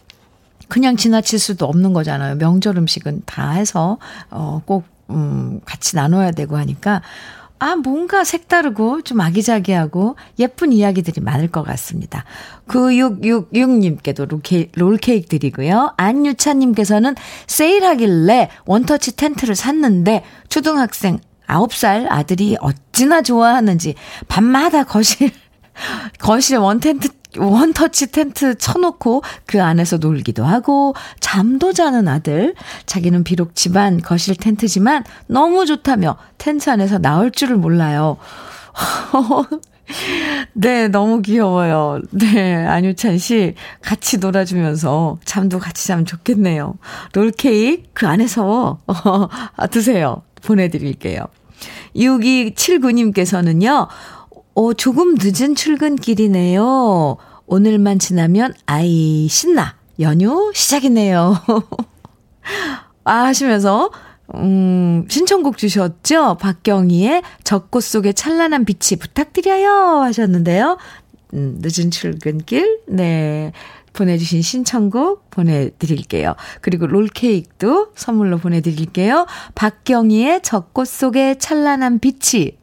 그냥 0.69 0.97
지나칠 0.97 1.38
수도 1.38 1.64
없는 1.66 1.93
거잖아요. 1.95 2.37
명절 2.37 2.76
음식은 2.76 3.23
다 3.25 3.52
해서 3.52 3.99
어꼭 4.31 4.85
음, 5.11 5.61
같이 5.64 5.97
나눠야 5.97 6.33
되고 6.33 6.57
하니까 6.57 7.00
아, 7.59 7.77
뭔가 7.77 8.23
색다르고 8.25 9.03
좀 9.03 9.21
아기자기하고 9.21 10.17
예쁜 10.39 10.73
이야기들이 10.73 11.23
많을 11.23 11.49
것 11.49 11.63
같습니다. 11.63 12.25
9666님께도 12.69 14.29
롤케이크, 14.29 14.79
롤케이크 14.79 15.29
드리고요. 15.29 15.95
안유차님께서는 15.97 17.15
세일하길래 17.47 18.51
원터치 18.67 19.17
텐트를 19.17 19.55
샀는데 19.55 20.23
초등학생 20.49 21.19
9살 21.49 22.07
아들이 22.11 22.57
어찌나 22.61 23.23
좋아하는지 23.23 23.95
밤마다 24.29 24.85
거실, 24.85 25.31
거실 26.19 26.59
원텐트 26.59 27.09
원터치 27.38 28.12
텐트 28.12 28.57
쳐놓고 28.57 29.23
그 29.47 29.62
안에서 29.62 29.99
놀기도 29.99 30.45
하고 30.45 30.95
잠도 31.21 31.73
자는 31.73 32.09
아들. 32.09 32.55
자기는 32.87 33.25
비록 33.25 33.55
집안 33.55 34.00
거실 34.00 34.37
텐트지만 34.37 35.05
너무 35.26 35.66
좋다며 35.66 36.16
텐트 36.38 36.71
안에서 36.71 36.99
나올 36.99 37.30
줄을 37.30 37.56
몰라요. 37.56 38.17
네, 40.52 40.89
너무 40.89 41.23
귀여워요. 41.23 42.00
네, 42.11 42.54
안유찬 42.67 43.19
씨 43.19 43.54
같이 43.82 44.19
놀아주면서 44.19 45.19
잠도 45.25 45.58
같이 45.58 45.87
자면 45.87 46.04
좋겠네요. 46.04 46.75
롤케이크 47.13 47.82
그 47.93 48.06
안에서 48.06 48.78
어, 48.87 49.28
드세요. 49.71 50.23
보내드릴게요. 50.43 51.26
6279님께서는요, 51.97 53.89
어, 54.58 54.73
조금 54.73 55.16
늦은 55.21 55.54
출근길이네요. 55.54 57.19
오늘만 57.47 57.99
지나면 57.99 58.54
아이 58.64 59.28
신나. 59.28 59.76
연휴 60.00 60.50
시작이네요. 60.54 61.36
아, 63.04 63.12
하시면서, 63.26 63.90
음, 64.34 65.04
신청곡 65.10 65.58
주셨죠? 65.58 66.38
박경희의 66.40 67.23
적꽃 67.45 67.82
속의 67.82 68.14
찬란한 68.14 68.64
빛이 68.64 68.99
부탁드려요. 68.99 70.00
하셨는데요. 70.00 70.78
음, 71.34 71.58
늦은 71.60 71.90
출근길, 71.90 72.80
네. 72.88 73.52
보내주신 73.92 74.40
신청곡 74.40 75.28
보내드릴게요. 75.30 76.34
그리고 76.62 76.86
롤케이크도 76.86 77.88
선물로 77.95 78.38
보내드릴게요. 78.38 79.26
박경희의 79.54 80.42
적꽃 80.42 80.88
속의 80.88 81.38
찬란한 81.40 81.99
빛이 81.99 82.56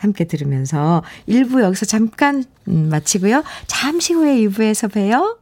함께 0.00 0.24
들으면서 0.24 1.02
1부 1.28 1.62
여기서 1.62 1.86
잠깐 1.86 2.42
음, 2.68 2.88
마치고요. 2.88 3.44
잠시 3.66 4.14
후에 4.14 4.36
2부에서 4.38 4.90
봬요. 4.92 5.38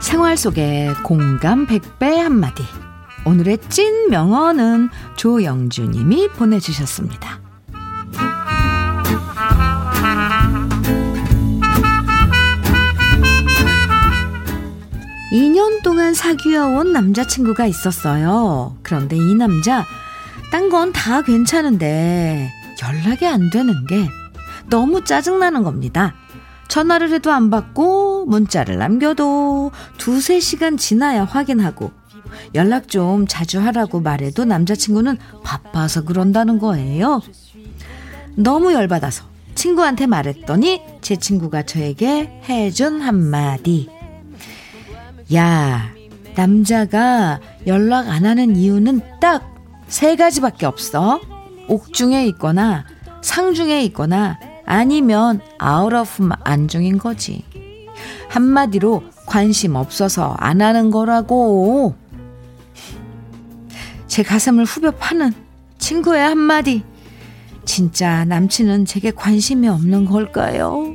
생활 0.00 0.36
속의 0.36 0.94
공감 1.04 1.66
100배 1.66 2.16
한마디. 2.16 2.62
오늘의 3.26 3.58
찐 3.68 4.10
명언은 4.10 4.88
조영주님이 5.16 6.28
보내주셨습니다. 6.28 7.43
2년 15.34 15.82
동안 15.82 16.14
사귀어온 16.14 16.92
남자친구가 16.92 17.66
있었어요. 17.66 18.76
그런데 18.82 19.16
이 19.16 19.34
남자, 19.34 19.84
딴 20.52 20.70
건 20.70 20.92
다 20.92 21.22
괜찮은데 21.22 22.52
연락이 22.82 23.26
안 23.26 23.50
되는 23.50 23.84
게 23.86 24.08
너무 24.68 25.02
짜증나는 25.04 25.64
겁니다. 25.64 26.14
전화를 26.68 27.10
해도 27.10 27.32
안 27.32 27.50
받고 27.50 28.26
문자를 28.26 28.78
남겨도 28.78 29.72
두세 29.98 30.38
시간 30.38 30.76
지나야 30.76 31.24
확인하고 31.24 31.90
연락 32.54 32.88
좀 32.88 33.26
자주 33.26 33.58
하라고 33.60 34.00
말해도 34.00 34.44
남자친구는 34.44 35.18
바빠서 35.42 36.04
그런다는 36.04 36.60
거예요. 36.60 37.20
너무 38.36 38.72
열받아서 38.72 39.24
친구한테 39.56 40.06
말했더니 40.06 40.80
제 41.00 41.16
친구가 41.16 41.64
저에게 41.64 42.40
해준 42.48 43.00
한마디. 43.00 43.88
야, 45.32 45.90
남자가 46.36 47.40
연락 47.66 48.08
안 48.08 48.26
하는 48.26 48.56
이유는 48.56 49.00
딱 49.20 49.54
세 49.88 50.16
가지밖에 50.16 50.66
없어. 50.66 51.20
옥중에 51.68 52.26
있거나 52.28 52.84
상중에 53.22 53.82
있거나 53.84 54.38
아니면 54.66 55.40
out 55.58 55.92
of 55.92 56.30
안중인 56.42 56.98
거지. 56.98 57.44
한마디로 58.28 59.04
관심 59.26 59.76
없어서 59.76 60.34
안 60.38 60.60
하는 60.60 60.90
거라고. 60.90 61.94
제 64.06 64.22
가슴을 64.22 64.64
후벼 64.64 64.90
파는 64.92 65.32
친구의 65.78 66.20
한마디. 66.22 66.82
진짜 67.64 68.24
남친은 68.24 68.84
제게 68.84 69.10
관심이 69.10 69.68
없는 69.68 70.04
걸까요? 70.06 70.94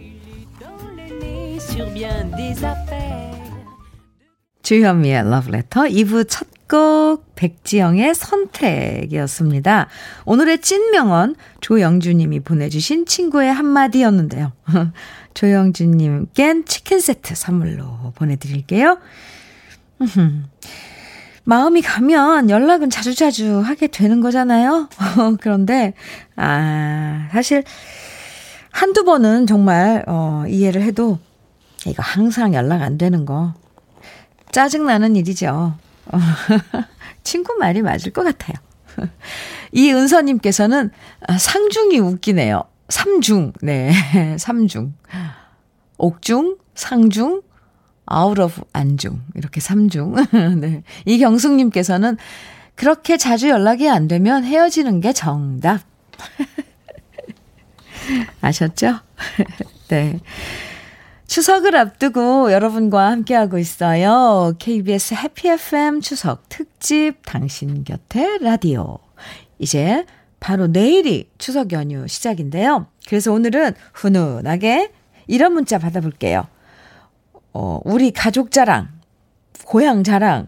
주현미의 4.69 5.29
러브레터 5.29 5.81
2부 5.83 6.29
첫 6.29 6.59
곡 6.69 7.33
백지영의 7.33 8.13
선택이었습니다. 8.13 9.87
오늘의 10.25 10.61
찐명언 10.61 11.35
조영주님이 11.61 12.41
보내주신 12.41 13.07
친구의 13.07 13.51
한마디였는데요. 13.51 14.51
조영주님껜 15.33 16.67
치킨 16.67 16.99
세트 16.99 17.33
선물로 17.33 18.13
보내드릴게요. 18.13 18.99
마음이 21.43 21.81
가면 21.81 22.51
연락은 22.51 22.91
자주자주 22.91 23.61
하게 23.61 23.87
되는 23.87 24.21
거잖아요. 24.21 24.89
그런데, 25.41 25.95
아, 26.35 27.29
사실, 27.31 27.63
한두 28.69 29.03
번은 29.03 29.47
정말, 29.47 30.03
어, 30.05 30.43
이해를 30.47 30.83
해도, 30.83 31.17
이거 31.87 32.03
항상 32.03 32.53
연락 32.53 32.83
안 32.83 32.99
되는 32.99 33.25
거, 33.25 33.55
짜증나는 34.51 35.15
일이죠. 35.15 35.75
친구 37.23 37.55
말이 37.57 37.81
맞을 37.81 38.11
것 38.11 38.23
같아요. 38.23 38.55
이은서님께서는 39.71 40.91
아, 41.27 41.37
상중이 41.37 41.99
웃기네요. 41.99 42.63
삼중, 42.89 43.53
네, 43.61 43.91
삼중. 44.39 44.93
옥중, 45.97 46.57
상중, 46.73 47.41
out 48.05 48.39
of 48.39 48.61
안중. 48.73 49.21
이렇게 49.35 49.59
삼중. 49.59 50.15
네. 50.59 50.83
이경숙님께서는 51.05 52.17
그렇게 52.75 53.17
자주 53.17 53.49
연락이 53.49 53.89
안 53.89 54.07
되면 54.07 54.43
헤어지는 54.43 55.01
게 55.01 55.13
정답. 55.13 55.81
아셨죠? 58.41 58.99
네. 59.89 60.19
추석을 61.29 61.75
앞두고 61.75 62.51
여러분과 62.51 63.11
함께하고 63.11 63.59
있어요. 63.59 64.51
KBS 64.57 65.13
해피 65.13 65.47
FM 65.49 66.01
추석 66.01 66.49
특집 66.49 67.17
당신 67.23 67.83
곁에 67.83 68.39
라디오. 68.39 68.97
이제 69.59 70.07
바로 70.39 70.65
내일이 70.65 71.29
추석 71.37 71.71
연휴 71.71 72.07
시작인데요. 72.07 72.87
그래서 73.07 73.31
오늘은 73.31 73.73
훈훈하게 73.93 74.91
이런 75.27 75.53
문자 75.53 75.77
받아볼게요. 75.77 76.47
어, 77.53 77.79
우리 77.85 78.09
가족 78.09 78.49
자랑, 78.49 78.89
고향 79.65 80.03
자랑, 80.03 80.47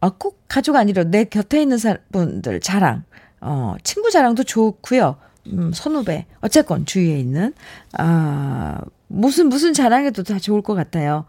아, 0.00 0.10
꼭 0.10 0.42
가족 0.48 0.74
아니라 0.74 1.04
내 1.04 1.22
곁에 1.22 1.62
있는 1.62 1.78
분들 2.10 2.58
자랑, 2.58 3.04
어, 3.40 3.76
친구 3.84 4.10
자랑도 4.10 4.42
좋고요. 4.42 5.18
음, 5.52 5.70
선후배, 5.72 6.26
어쨌건 6.40 6.84
주위에 6.84 7.16
있는, 7.16 7.54
아, 7.92 8.80
무슨, 9.08 9.48
무슨 9.48 9.72
자랑해도 9.72 10.22
다 10.22 10.38
좋을 10.38 10.62
것 10.62 10.74
같아요. 10.74 11.26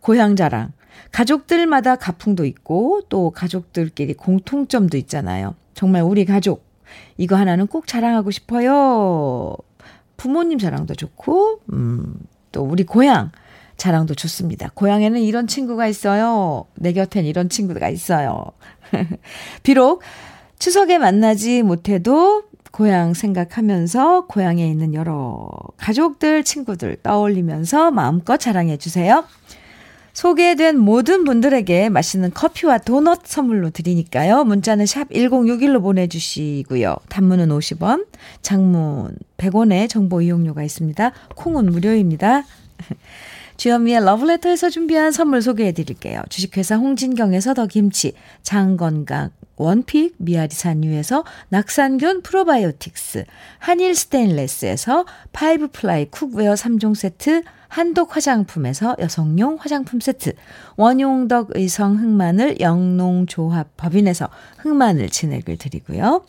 고향 0.00 0.36
자랑. 0.36 0.72
가족들마다 1.12 1.96
가풍도 1.96 2.44
있고, 2.44 3.02
또 3.08 3.30
가족들끼리 3.30 4.14
공통점도 4.14 4.96
있잖아요. 4.98 5.54
정말 5.74 6.02
우리 6.02 6.24
가족, 6.24 6.64
이거 7.16 7.36
하나는 7.36 7.66
꼭 7.66 7.86
자랑하고 7.86 8.30
싶어요. 8.30 9.56
부모님 10.16 10.58
자랑도 10.58 10.94
좋고, 10.94 11.60
음, 11.72 12.14
또 12.52 12.62
우리 12.62 12.84
고향 12.84 13.30
자랑도 13.76 14.14
좋습니다. 14.14 14.70
고향에는 14.74 15.20
이런 15.20 15.46
친구가 15.46 15.86
있어요. 15.86 16.66
내 16.74 16.92
곁엔 16.92 17.24
이런 17.24 17.48
친구가 17.48 17.88
있어요. 17.88 18.44
비록 19.62 20.02
추석에 20.58 20.98
만나지 20.98 21.62
못해도 21.62 22.44
고향 22.70 23.14
생각하면서 23.14 24.26
고향에 24.26 24.68
있는 24.68 24.94
여러 24.94 25.48
가족들, 25.76 26.44
친구들 26.44 26.96
떠올리면서 27.02 27.90
마음껏 27.90 28.36
자랑해 28.36 28.76
주세요. 28.76 29.24
소개된 30.12 30.78
모든 30.78 31.24
분들에게 31.24 31.88
맛있는 31.88 32.32
커피와 32.32 32.78
도넛 32.78 33.20
선물로 33.24 33.70
드리니까요. 33.70 34.44
문자는 34.44 34.86
샵 34.86 35.08
1061로 35.08 35.80
보내주시고요. 35.82 36.96
단문은 37.08 37.48
50원, 37.48 38.06
장문 38.42 39.16
100원의 39.36 39.88
정보 39.88 40.20
이용료가 40.20 40.62
있습니다. 40.62 41.12
콩은 41.36 41.66
무료입니다. 41.66 42.42
주현미의 43.60 44.06
러브레터에서 44.06 44.70
준비한 44.70 45.12
선물 45.12 45.42
소개해 45.42 45.72
드릴게요. 45.72 46.22
주식회사 46.30 46.76
홍진경에서 46.76 47.52
더 47.52 47.66
김치, 47.66 48.14
장건강, 48.40 49.32
one 49.56 49.78
pick, 49.78 50.14
미아리 50.16 50.48
산유에서 50.48 51.24
낙산균 51.50 52.22
프로바이오틱스, 52.22 53.26
한일 53.58 53.94
스테인레스에서 53.94 55.04
five 55.34 55.68
ply 55.72 56.06
cookware 56.06 56.54
3종 56.54 56.94
세트, 56.94 57.42
한독 57.68 58.16
화장품에서 58.16 58.96
여성용 58.98 59.58
화장품 59.60 60.00
세트, 60.00 60.32
원용덕 60.76 61.50
의성 61.50 61.98
흑마늘 61.98 62.60
영농조합 62.60 63.76
법인에서 63.76 64.30
흑마늘 64.56 65.10
진액을 65.10 65.58
드리고요. 65.58 66.24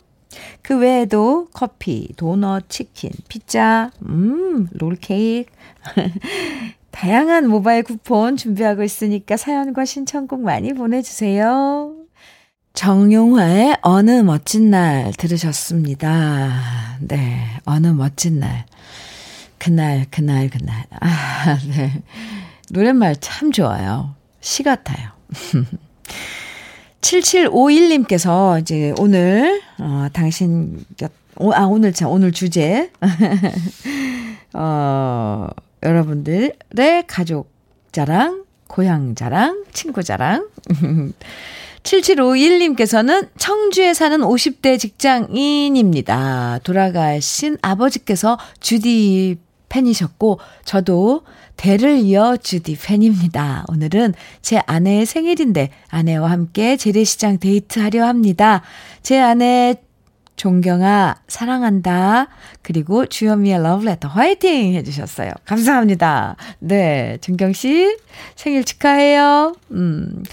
그 0.60 0.78
외에도 0.78 1.48
커피, 1.54 2.08
도넛, 2.16 2.68
치킨, 2.68 3.10
피자, 3.28 3.90
음, 4.04 4.68
롤케이크, 4.72 5.50
다양한 6.92 7.48
모바일 7.48 7.82
쿠폰 7.82 8.36
준비하고 8.36 8.84
있으니까 8.84 9.36
사연과 9.36 9.84
신청곡 9.84 10.42
많이 10.42 10.72
보내주세요. 10.72 11.94
정용화의 12.74 13.78
어느 13.82 14.22
멋진 14.22 14.70
날 14.70 15.12
들으셨습니다. 15.18 16.98
네, 17.00 17.44
어느 17.64 17.88
멋진 17.88 18.38
날. 18.38 18.66
그날, 19.58 20.06
그날, 20.10 20.48
그날. 20.48 20.84
아, 21.00 21.58
네. 21.68 22.02
노랫말 22.70 23.16
참 23.20 23.52
좋아요. 23.52 24.14
시 24.40 24.62
같아요. 24.62 25.10
7751님께서 27.00 28.60
이제 28.60 28.94
오늘, 28.98 29.60
어, 29.78 30.08
당신 30.12 30.84
곁, 30.96 31.12
아, 31.54 31.64
오늘 31.64 31.92
참, 31.92 32.08
오늘 32.08 32.32
주제. 32.32 32.90
어, 34.54 35.48
여러분들의 35.82 37.04
가족 37.06 37.50
자랑, 37.92 38.44
고향 38.68 39.14
자랑, 39.14 39.64
친구 39.72 40.02
자랑. 40.02 40.48
7751님께서는 41.82 43.28
청주에 43.38 43.92
사는 43.92 44.20
50대 44.20 44.78
직장인입니다. 44.78 46.60
돌아가신 46.62 47.58
아버지께서 47.60 48.38
주디 48.60 49.38
팬이셨고, 49.68 50.38
저도 50.64 51.22
대를 51.56 51.98
이어 51.98 52.36
주디 52.36 52.76
팬입니다. 52.76 53.64
오늘은 53.68 54.14
제 54.42 54.60
아내의 54.66 55.06
생일인데 55.06 55.70
아내와 55.88 56.30
함께 56.30 56.76
재래시장 56.76 57.38
데이트하려 57.38 58.06
합니다. 58.06 58.62
제 59.02 59.18
아내 59.20 59.74
존경아, 60.36 61.16
사랑한다. 61.28 62.28
그리고 62.62 63.06
주현미의 63.06 63.62
러브레터 63.62 64.08
화이팅 64.08 64.74
해주셨어요. 64.74 65.30
감사합니다. 65.44 66.36
네, 66.58 67.18
존경씨 67.20 67.96
생일 68.34 68.64
축하해요. 68.64 69.54
음. 69.72 70.24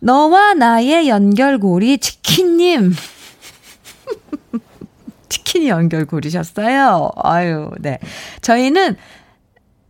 너와 0.00 0.54
나의 0.54 1.08
연결고리 1.08 1.98
치킨님. 1.98 2.92
치킨이 5.28 5.68
연결고리셨어요. 5.68 7.10
아유, 7.16 7.70
네. 7.80 7.98
저희는 8.42 8.96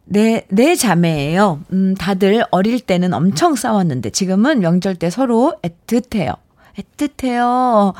네, 0.06 0.46
네 0.48 0.76
자매예요. 0.76 1.60
음, 1.72 1.94
다들 1.94 2.44
어릴 2.50 2.80
때는 2.80 3.14
엄청 3.14 3.54
싸웠는데 3.54 4.10
지금은 4.10 4.60
명절 4.60 4.96
때 4.96 5.10
서로 5.10 5.54
애틋해요. 5.62 6.36
애틋해요. 6.76 7.94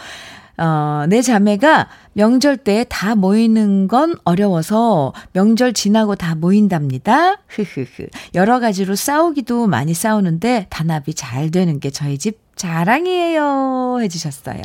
어, 0.57 1.05
내 1.09 1.21
자매가 1.23 1.89
명절 2.13 2.59
때 2.59 2.85
다 2.89 3.15
모이는 3.15 3.89
건 3.89 4.15
어려워서 4.25 5.13
명절 5.33 5.73
지나고 5.73 6.15
다 6.15 6.35
모인답니다. 6.35 7.39
흐흐흐. 7.49 8.07
여러 8.35 8.61
가지로 8.61 8.95
싸우기도 8.95 9.67
많이 9.67 9.95
싸우는데 9.95 10.67
단합이 10.71 11.15
잘 11.15 11.51
되는 11.51 11.81
게 11.81 11.91
저희 11.91 12.19
집 12.19 12.39
자랑이에요. 12.57 13.99
해주셨어요. 14.01 14.63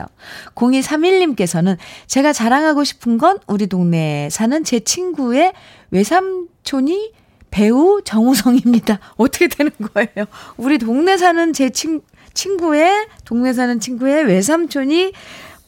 0231님께서는 0.55 1.77
제가 2.07 2.33
자랑하고 2.33 2.83
싶은 2.83 3.17
건 3.17 3.39
우리 3.47 3.67
동네에 3.67 4.29
사는 4.29 4.63
제 4.63 4.79
친구의 4.79 5.53
외삼촌이 5.91 7.13
배우 7.51 8.01
정우성입니다. 8.03 8.99
어떻게 9.17 9.47
되는 9.47 9.71
거예요? 9.93 10.27
우리 10.57 10.77
동네 10.77 11.17
사는 11.17 11.51
제 11.51 11.71
친, 11.71 12.01
친구의, 12.35 13.07
동네 13.25 13.53
사는 13.53 13.79
친구의 13.79 14.25
외삼촌이 14.25 15.13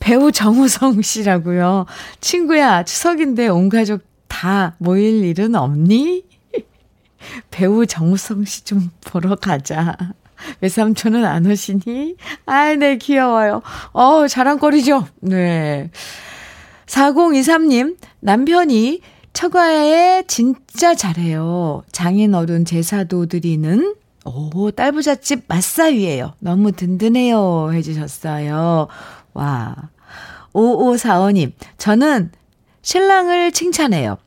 배우 0.02 0.32
정우성 0.32 1.02
씨라고요. 1.04 1.86
친구야, 2.20 2.84
추석인데 2.84 3.48
온 3.48 3.70
가족 3.70 4.02
다 4.28 4.76
모일 4.80 5.24
일은 5.24 5.56
없니? 5.56 6.24
배우 7.52 7.86
정우성 7.86 8.46
씨 8.46 8.66
좀 8.66 8.90
보러 9.06 9.36
가자. 9.36 9.96
외삼촌은 10.62 11.24
안 11.24 11.46
오시니? 11.46 12.16
아이, 12.48 12.76
네, 12.78 12.98
귀여워요. 12.98 13.62
어 13.94 14.28
자랑거리죠? 14.28 15.08
네. 15.22 15.92
4023님, 16.88 17.96
남편이 18.22 19.02
처가에 19.34 20.24
진짜 20.28 20.96
잘해요. 20.96 21.84
장인 21.92 22.34
어른 22.34 22.66
제사도 22.66 23.28
드리는 23.28 23.94
오, 24.26 24.72
딸부잣집 24.72 25.44
맛사위예요. 25.48 26.34
너무 26.40 26.72
든든해요. 26.72 27.72
해주셨어요. 27.74 28.88
와. 29.34 29.76
5545님, 30.54 31.52
저는 31.78 32.32
신랑을 32.82 33.52
칭찬해요. 33.52 34.18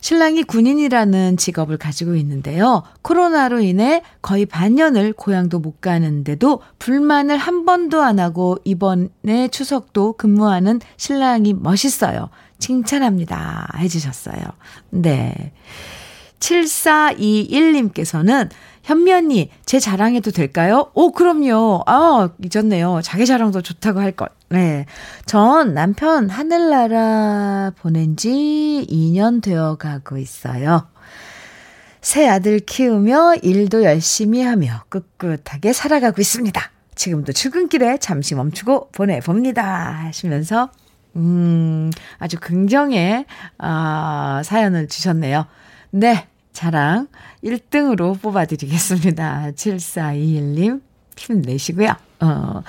신랑이 0.00 0.42
군인이라는 0.42 1.36
직업을 1.38 1.78
가지고 1.78 2.14
있는데요. 2.16 2.82
코로나로 3.00 3.60
인해 3.60 4.02
거의 4.20 4.44
반년을 4.44 5.14
고향도 5.14 5.60
못 5.60 5.80
가는데도 5.80 6.60
불만을 6.78 7.38
한 7.38 7.64
번도 7.64 8.02
안 8.02 8.20
하고 8.20 8.58
이번에 8.64 9.48
추석도 9.50 10.18
근무하는 10.18 10.82
신랑이 10.98 11.54
멋있어요. 11.54 12.28
칭찬합니다. 12.58 13.78
해주셨어요. 13.78 14.42
네. 14.90 15.52
7421님께서는 16.38 18.50
현미 18.84 19.12
언니, 19.12 19.50
제 19.64 19.80
자랑해도 19.80 20.30
될까요? 20.30 20.90
오, 20.92 21.10
그럼요. 21.12 21.84
아, 21.86 22.28
잊었네요. 22.44 23.00
자기 23.02 23.24
자랑도 23.24 23.62
좋다고 23.62 24.00
할 24.00 24.12
것. 24.12 24.30
네. 24.50 24.84
전 25.24 25.72
남편 25.72 26.28
하늘나라 26.28 27.72
보낸 27.80 28.16
지 28.16 28.86
2년 28.88 29.42
되어 29.42 29.76
가고 29.76 30.18
있어요. 30.18 30.86
새 32.02 32.28
아들 32.28 32.60
키우며 32.60 33.36
일도 33.36 33.84
열심히 33.84 34.42
하며 34.42 34.84
꿋꿋하게 34.90 35.72
살아가고 35.72 36.20
있습니다. 36.20 36.60
지금도 36.94 37.32
출근길에 37.32 37.96
잠시 37.96 38.34
멈추고 38.34 38.90
보내봅니다. 38.92 39.64
하시면서 40.04 40.68
음, 41.16 41.90
아주 42.18 42.38
긍정의, 42.38 43.24
아, 43.56 44.42
사연을 44.44 44.88
주셨네요. 44.88 45.46
네, 45.90 46.28
자랑 46.52 47.08
1등으로 47.44 48.20
뽑아드리겠습니다. 48.20 49.52
7421님, 49.54 50.82
힘내시고요. 51.16 51.94
어, 52.20 52.62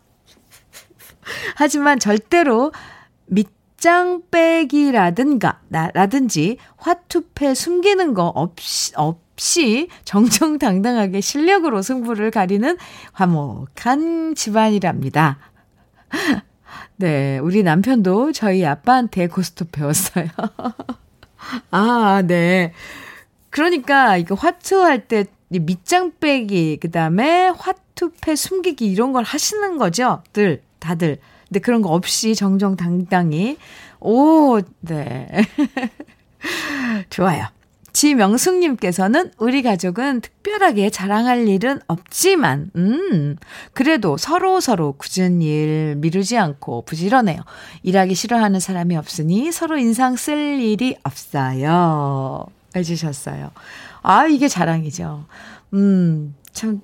하지만 1.55 1.97
절대로 1.97 2.71
밑장 3.25 4.21
빼기라든가, 4.29 5.62
라든지 5.69 6.58
화투패 6.77 7.55
숨기는 7.55 8.13
거 8.13 8.27
없이, 8.27 8.93
없 8.95 9.28
이 9.60 9.88
정정당당하게 10.04 11.21
실력으로 11.21 11.82
승부를 11.82 12.32
가리는 12.32 12.78
화목한 13.13 14.36
집안이랍니다. 14.36 15.38
네, 16.97 17.39
우리 17.39 17.63
남편도 17.63 18.34
저희 18.34 18.65
아빠한테 18.65 19.28
고스톱 19.28 19.71
배웠어요. 19.71 20.28
아, 21.71 22.21
네. 22.28 22.73
그러니까 23.49 24.17
이거 24.17 24.36
화투 24.36 24.84
할 24.84 25.08
때 25.08 25.25
밑장 25.49 26.12
빼기, 26.19 26.78
그 26.80 26.91
다음에 26.91 27.47
화투패 27.49 28.36
숨기기 28.36 28.86
이런 28.86 29.13
걸 29.13 29.23
하시는 29.23 29.78
거죠? 29.78 30.21
들, 30.32 30.62
다들. 30.78 31.17
근데 31.47 31.60
그런 31.60 31.82
거 31.82 31.89
없이 31.89 32.36
정정당당히. 32.36 33.58
오, 33.99 34.60
네. 34.82 35.28
좋아요. 37.10 37.47
지명숙님께서는 37.93 39.32
우리 39.38 39.62
가족은 39.62 40.21
특별하게 40.21 40.89
자랑할 40.89 41.47
일은 41.47 41.80
없지만, 41.88 42.71
음, 42.75 43.36
그래도 43.73 44.17
서로 44.17 44.60
서로 44.60 44.93
굳은 44.93 45.41
일 45.41 45.95
미루지 45.97 46.38
않고 46.38 46.84
부지런해요. 46.84 47.41
일하기 47.84 48.15
싫어하는 48.15 48.60
사람이 48.60 48.95
없으니 48.97 49.52
서로 49.52 49.78
인상 49.78 50.15
쓸 50.15 50.60
일이 50.60 50.95
없어요. 51.04 52.45
해주셨어요. 52.75 53.52
아, 54.02 54.28
이게 54.28 54.47
자랑이죠. 54.47 55.25
음, 55.73 56.36
참, 56.52 56.82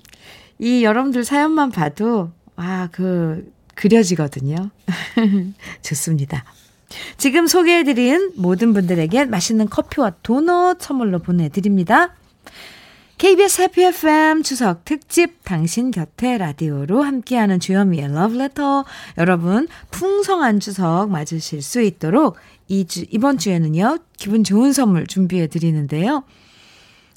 이 0.58 0.84
여러분들 0.84 1.24
사연만 1.24 1.70
봐도, 1.70 2.30
아, 2.56 2.88
그, 2.92 3.52
그려지거든요. 3.74 4.70
좋습니다. 5.82 6.44
지금 7.16 7.46
소개해드린 7.46 8.32
모든 8.36 8.72
분들에게 8.72 9.24
맛있는 9.26 9.68
커피와 9.68 10.12
도넛 10.22 10.80
선물로 10.80 11.20
보내드립니다. 11.20 12.14
KBS 13.18 13.62
해피 13.62 13.82
FM 13.82 14.42
추석 14.42 14.84
특집 14.84 15.42
당신 15.42 15.90
곁에 15.90 16.36
라디오로 16.36 17.02
함께하는 17.02 17.60
주현미의 17.60 18.12
러브레터 18.12 18.84
여러분 19.16 19.68
풍성한 19.90 20.60
추석 20.60 21.08
맞으실 21.08 21.62
수 21.62 21.80
있도록 21.80 22.36
이주, 22.68 23.06
이번 23.10 23.38
주에는요 23.38 23.98
기분 24.18 24.44
좋은 24.44 24.74
선물 24.74 25.06
준비해 25.06 25.46
드리는데요. 25.46 26.24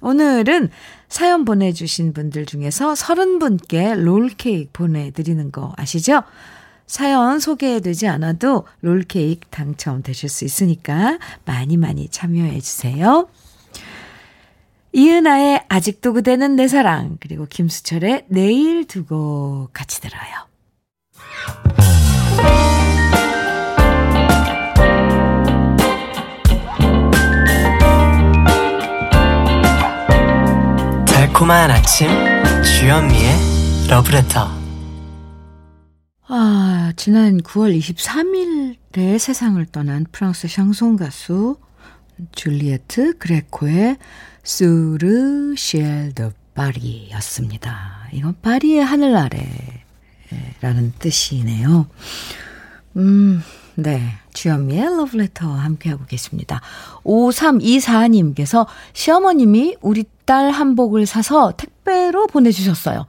오늘은 0.02 0.70
사연 1.10 1.44
보내주신 1.44 2.14
분들 2.14 2.46
중에서 2.46 2.94
30분께 2.94 4.02
롤케이크 4.02 4.70
보내드리는 4.72 5.52
거 5.52 5.74
아시죠? 5.76 6.24
사연 6.90 7.40
소개되지 7.40 8.08
않아도 8.08 8.66
롤케이크 8.82 9.48
당첨되실 9.52 10.28
수 10.28 10.44
있으니까 10.44 11.20
많이 11.46 11.78
많이 11.78 12.10
참여해 12.10 12.60
주세요. 12.60 13.30
이은아의 14.92 15.66
아직도 15.70 16.14
그대는 16.14 16.56
내 16.56 16.68
사랑 16.68 17.18
그리고 17.20 17.46
김수철의 17.46 18.26
내일 18.28 18.86
두고 18.86 19.70
같이 19.72 20.02
들어요. 20.02 20.50
달콤한 31.06 31.70
아침 31.70 32.10
주현미의 32.64 33.88
러브레터 33.90 34.59
아, 36.32 36.94
지난 36.96 37.42
9월 37.42 37.76
23일에 37.76 39.18
세상을 39.18 39.66
떠난 39.72 40.06
프랑스 40.12 40.48
샹송 40.48 40.96
가수 40.96 41.58
줄리에트 42.34 43.18
그레코의 43.18 43.98
수르 44.44 45.56
시엘 45.58 46.14
드 46.14 46.32
파리였습니다. 46.54 48.10
이건 48.14 48.36
파리의 48.44 48.86
하늘 48.86 49.16
아래라는 49.18 50.94
뜻이네요. 51.00 51.88
음, 52.98 53.42
네. 53.74 54.00
주현미의 54.36 54.84
러브레터와 54.84 55.56
함께하고 55.64 56.06
계십니다. 56.06 56.62
5324님께서 57.06 58.68
시어머님이 58.94 59.78
우리 59.82 60.06
딸 60.26 60.52
한복을 60.52 61.08
사서 61.08 61.54
택배로 61.58 62.28
보내주셨어요. 62.28 63.08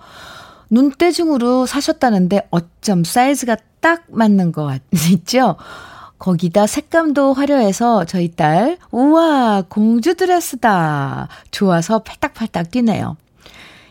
눈대중으로 0.71 1.67
사셨다는데 1.67 2.49
어쩜 2.51 3.05
사이즈가 3.05 3.57
딱 3.81 4.05
맞는 4.09 4.53
거 4.53 4.79
있죠? 5.13 5.57
거기다 6.19 6.67
색감도 6.67 7.33
화려해서 7.33 8.05
저희 8.05 8.31
딸, 8.31 8.77
우와, 8.91 9.65
공주 9.69 10.15
드레스다. 10.15 11.29
좋아서 11.51 12.01
팔딱팔딱 12.01 12.71
뛰네요. 12.71 13.17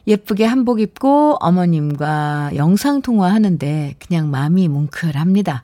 예쁘게 0.07 0.45
한복 0.45 0.79
입고 0.79 1.37
어머님과 1.39 2.51
영상통화 2.55 3.31
하는데 3.31 3.95
그냥 3.99 4.29
마음이 4.29 4.67
뭉클합니다. 4.67 5.63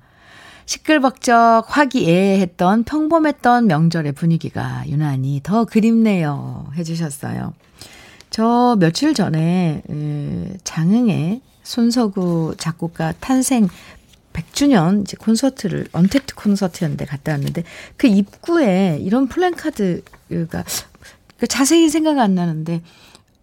시끌벅적 0.66 1.66
화기애애했던 1.68 2.84
평범했던 2.84 3.68
명절의 3.68 4.14
분위기가 4.14 4.84
유난히 4.88 5.42
더 5.44 5.66
그립네요. 5.66 6.68
해주셨어요. 6.76 7.54
저 8.36 8.76
며칠 8.82 9.14
전에 9.14 9.82
장흥에 10.66 11.40
손석우 11.64 12.56
작곡가 12.58 13.14
탄생 13.22 13.70
100주년 14.34 15.04
이제 15.04 15.16
콘서트를 15.16 15.88
언택트 15.94 16.36
콘서트였는데 16.36 17.06
갔다 17.06 17.32
왔는데 17.32 17.64
그 17.96 18.08
입구에 18.08 19.00
이런 19.00 19.30
플랜카드가 19.30 20.66
그 21.38 21.48
자세히 21.48 21.88
생각 21.88 22.20
안 22.20 22.36
나는데 22.36 22.82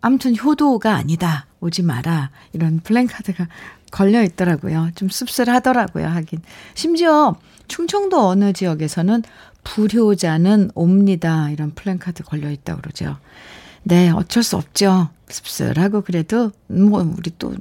아무튼 0.02 0.36
효도가 0.36 0.94
아니다 0.94 1.46
오지 1.60 1.84
마라 1.84 2.28
이런 2.52 2.80
플랜카드가 2.80 3.48
걸려 3.92 4.22
있더라고요. 4.22 4.90
좀 4.94 5.08
씁쓸하더라고요 5.08 6.06
하긴 6.06 6.42
심지어 6.74 7.36
충청도 7.66 8.28
어느 8.28 8.52
지역에서는 8.52 9.22
불효자는 9.64 10.72
옵니다 10.74 11.48
이런 11.48 11.70
플랜카드 11.74 12.24
걸려 12.24 12.50
있다고 12.50 12.82
그러죠. 12.82 13.16
네, 13.84 14.10
어쩔 14.10 14.42
수 14.42 14.56
없죠. 14.56 15.08
씁쓸하고 15.28 16.02
그래도 16.02 16.50
뭐 16.68 17.02
우리 17.16 17.30
또 17.38 17.54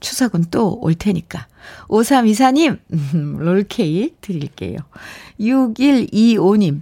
추석은 0.00 0.46
또 0.50 0.78
올 0.80 0.94
테니까. 0.94 1.46
5324님, 1.88 2.78
롤케이크 3.38 4.14
드릴게요. 4.20 4.78
6125님, 5.40 6.80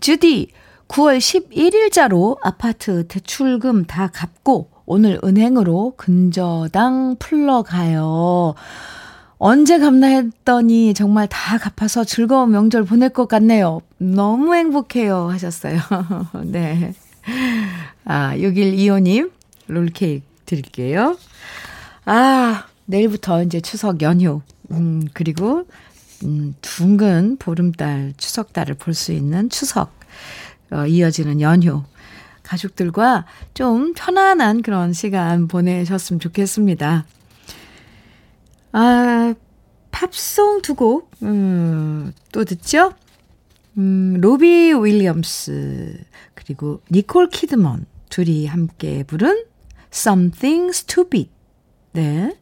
주디, 0.00 0.48
9월 0.88 1.18
11일자로 1.18 2.38
아파트 2.42 3.06
대출금 3.08 3.86
다 3.86 4.08
갚고 4.08 4.70
오늘 4.84 5.18
은행으로 5.24 5.94
근저당 5.96 7.16
풀러 7.18 7.62
가요. 7.62 8.54
언제 9.38 9.78
갚나 9.78 10.06
했더니 10.06 10.94
정말 10.94 11.26
다 11.28 11.58
갚아서 11.58 12.04
즐거운 12.04 12.52
명절 12.52 12.84
보낼 12.84 13.08
것 13.10 13.26
같네요. 13.28 13.80
너무 13.98 14.54
행복해요. 14.54 15.28
하셨어요. 15.30 15.78
네. 16.44 16.94
아, 18.06 18.34
6125님, 18.36 19.32
롤케이크 19.66 20.24
드릴게요. 20.46 21.18
아, 22.04 22.66
내일부터 22.86 23.42
이제 23.42 23.60
추석 23.60 24.00
연휴. 24.02 24.42
음, 24.70 25.02
그리고, 25.12 25.66
음, 26.24 26.54
둥근 26.62 27.36
보름달, 27.38 28.14
추석달을 28.16 28.76
볼 28.76 28.94
수 28.94 29.12
있는 29.12 29.50
추석. 29.50 29.92
어, 30.70 30.86
이어지는 30.86 31.40
연휴. 31.40 31.82
가족들과 32.44 33.26
좀 33.54 33.92
편안한 33.94 34.62
그런 34.62 34.92
시간 34.92 35.48
보내셨으면 35.48 36.20
좋겠습니다. 36.20 37.04
아, 38.72 39.34
팝송 39.90 40.62
두 40.62 40.74
곡, 40.76 41.10
음, 41.22 42.12
또 42.30 42.44
듣죠? 42.44 42.92
음, 43.78 44.18
로비 44.20 44.72
윌리엄스, 44.74 45.98
그리고 46.34 46.80
니콜 46.90 47.30
키드먼, 47.30 47.84
둘이 48.08 48.46
함께 48.46 49.04
부른 49.04 49.44
Something 49.92 50.70
Stupid. 50.70 51.30
네. 51.92 52.34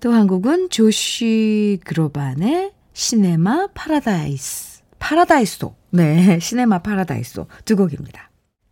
또한 0.00 0.26
곡은 0.26 0.68
조시 0.70 1.78
그로반의 1.84 2.72
Cinema 2.92 3.68
Paradise. 3.74 4.82
Paradiso. 4.98 5.76
네. 5.90 6.38
Cinema 6.40 6.80
Paradiso 6.80 7.46
두 7.64 7.76
곡입니다. 7.76 8.30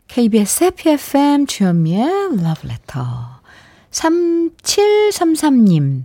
KBS 0.08 0.64
해피 0.64 0.90
FM 0.90 1.46
주현미의 1.46 2.42
러브레터 2.42 3.38
3733님 3.90 6.04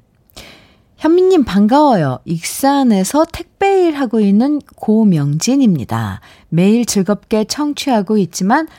현미님 0.98 1.44
반가워요. 1.44 2.20
익산에서 2.24 3.26
택배일 3.26 3.96
하고 3.96 4.22
있는 4.22 4.60
고명진입니다. 4.78 6.22
매일 6.48 6.86
즐겁게 6.86 7.44
청취하고 7.44 8.18
있지만 8.18 8.70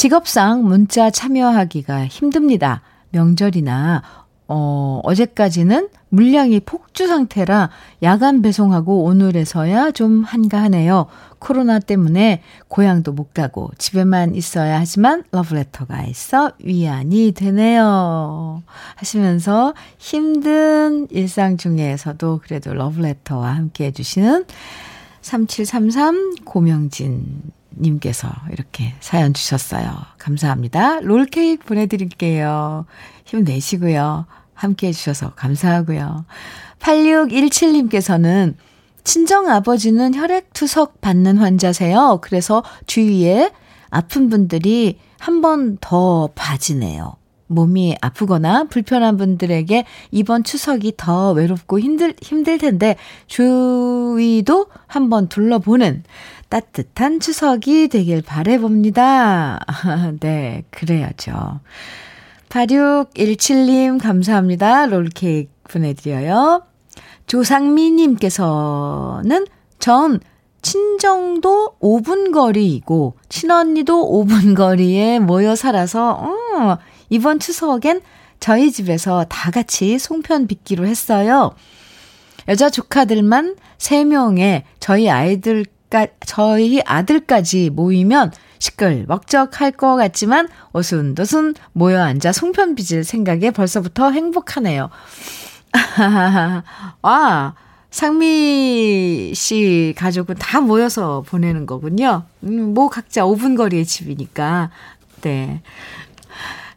직업상 0.00 0.64
문자 0.64 1.10
참여하기가 1.10 2.06
힘듭니다. 2.06 2.80
명절이나 3.10 4.02
어, 4.48 5.00
어제까지는 5.04 5.90
물량이 6.08 6.60
폭주 6.60 7.06
상태라 7.06 7.68
야간 8.02 8.40
배송하고 8.40 9.04
오늘에서야 9.04 9.90
좀 9.90 10.24
한가하네요. 10.24 11.04
코로나 11.38 11.78
때문에 11.78 12.40
고향도 12.68 13.12
못 13.12 13.34
가고 13.34 13.72
집에만 13.76 14.34
있어야 14.34 14.80
하지만 14.80 15.22
러브레터가 15.32 16.04
있어 16.04 16.52
위안이 16.60 17.32
되네요. 17.32 18.62
하시면서 18.94 19.74
힘든 19.98 21.08
일상 21.10 21.58
중에서도 21.58 22.40
그래도 22.42 22.72
러브레터와 22.72 23.54
함께 23.54 23.84
해주시는 23.84 24.46
3733 25.20 26.36
고명진 26.46 27.52
님께서 27.78 28.28
이렇게 28.52 28.94
사연 29.00 29.32
주셨어요. 29.34 29.90
감사합니다. 30.18 31.00
롤케이크 31.00 31.64
보내드릴게요. 31.64 32.86
힘내시고요. 33.24 34.26
함께 34.54 34.88
해주셔서 34.88 35.30
감사하고요. 35.34 36.24
8617님께서는 36.80 38.54
친정 39.04 39.48
아버지는 39.48 40.14
혈액투석 40.14 41.00
받는 41.00 41.38
환자세요. 41.38 42.18
그래서 42.22 42.62
주위에 42.86 43.50
아픈 43.90 44.28
분들이 44.28 44.98
한 45.18 45.40
번 45.40 45.76
더 45.80 46.28
봐지네요. 46.34 47.16
몸이 47.50 47.96
아프거나 48.00 48.64
불편한 48.64 49.16
분들에게 49.16 49.84
이번 50.12 50.44
추석이 50.44 50.92
더 50.96 51.32
외롭고 51.32 51.80
힘들, 51.80 52.14
힘들 52.22 52.58
텐데 52.58 52.94
주위도 53.26 54.68
한번 54.86 55.28
둘러보는 55.28 56.04
따뜻한 56.48 57.18
추석이 57.20 57.88
되길 57.88 58.22
바래봅니다. 58.22 59.60
네, 60.20 60.62
그래야죠. 60.70 61.60
4617님 62.48 64.00
감사합니다. 64.00 64.86
롤케이크 64.86 65.50
보내드려요. 65.64 66.62
조상미님께서는 67.26 69.46
전 69.78 70.20
친정도 70.62 71.74
5분 71.80 72.32
거리이고 72.32 73.14
친언니도 73.28 74.10
5분 74.12 74.56
거리에 74.56 75.20
모여 75.20 75.56
살아서 75.56 76.12
어, 76.12 76.78
이번 77.10 77.38
추석엔 77.38 78.00
저희 78.38 78.72
집에서 78.72 79.24
다 79.28 79.50
같이 79.50 79.98
송편 79.98 80.46
빚기로 80.46 80.86
했어요. 80.86 81.54
여자 82.48 82.70
조카들만 82.70 83.56
3명에 83.78 84.62
저희 84.80 85.10
아이들까 85.10 86.06
저희 86.24 86.80
아들까지 86.84 87.70
모이면 87.70 88.32
시끌벅적할 88.58 89.72
것 89.72 89.96
같지만 89.96 90.48
오순도순 90.72 91.54
모여 91.72 92.02
앉아 92.02 92.32
송편 92.32 92.74
빚을 92.76 93.04
생각에 93.04 93.50
벌써부터 93.50 94.10
행복하네요. 94.10 94.90
와, 97.02 97.54
상미 97.90 99.32
씨 99.34 99.94
가족은 99.96 100.36
다 100.36 100.60
모여서 100.60 101.22
보내는 101.26 101.66
거군요. 101.66 102.24
음, 102.44 102.74
뭐 102.74 102.88
각자 102.88 103.22
5분 103.22 103.56
거리의 103.56 103.84
집이니까. 103.84 104.70
네. 105.22 105.62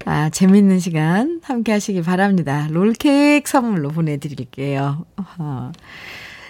아, 0.05 0.29
재밌는 0.29 0.79
시간 0.79 1.39
함께 1.43 1.71
하시기 1.71 2.01
바랍니다. 2.01 2.67
롤케이크 2.71 3.49
선물로 3.49 3.89
보내드릴게요. 3.89 5.05
어. 5.37 5.71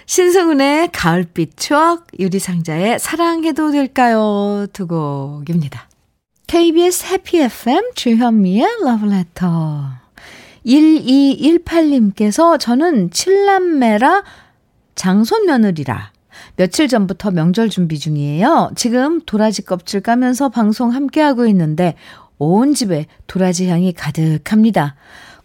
신승훈의 0.06 0.89
가을빛 0.92 1.58
추억, 1.58 2.08
유리상자의 2.20 3.00
사랑해도 3.00 3.72
될까요? 3.72 4.68
두 4.74 4.88
곡입니다. 4.88 5.88
KBS 6.48 7.06
해피 7.08 7.39
FM 7.39 7.94
주현미의 7.96 8.68
러브레터 8.84 9.86
1218님께서 10.66 12.60
저는 12.60 13.12
칠남매라 13.12 14.24
장손 14.96 15.46
며느리라 15.46 16.12
며칠 16.56 16.88
전부터 16.88 17.32
명절 17.32 17.70
준비 17.70 17.98
중이에요. 17.98 18.72
지금 18.76 19.22
도라지 19.22 19.63
껍질 19.63 20.02
까면서 20.02 20.50
방송 20.50 20.94
함께하고 20.94 21.48
있는데 21.48 21.96
온 22.38 22.74
집에 22.74 23.06
도라지 23.28 23.67
향이 23.67 23.93
가득합니다. 23.93 24.96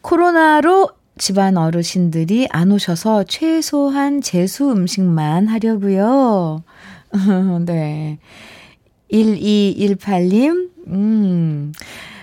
코로나로 0.01 0.91
집안 1.19 1.57
어르신들이 1.57 2.49
안 2.51 2.71
오셔서 2.73 3.25
최소한 3.25 4.21
제수 4.21 4.71
음식만 4.71 5.49
하려고요. 5.49 6.63
네. 7.67 8.19
1218님, 9.13 10.71
음, 10.89 11.73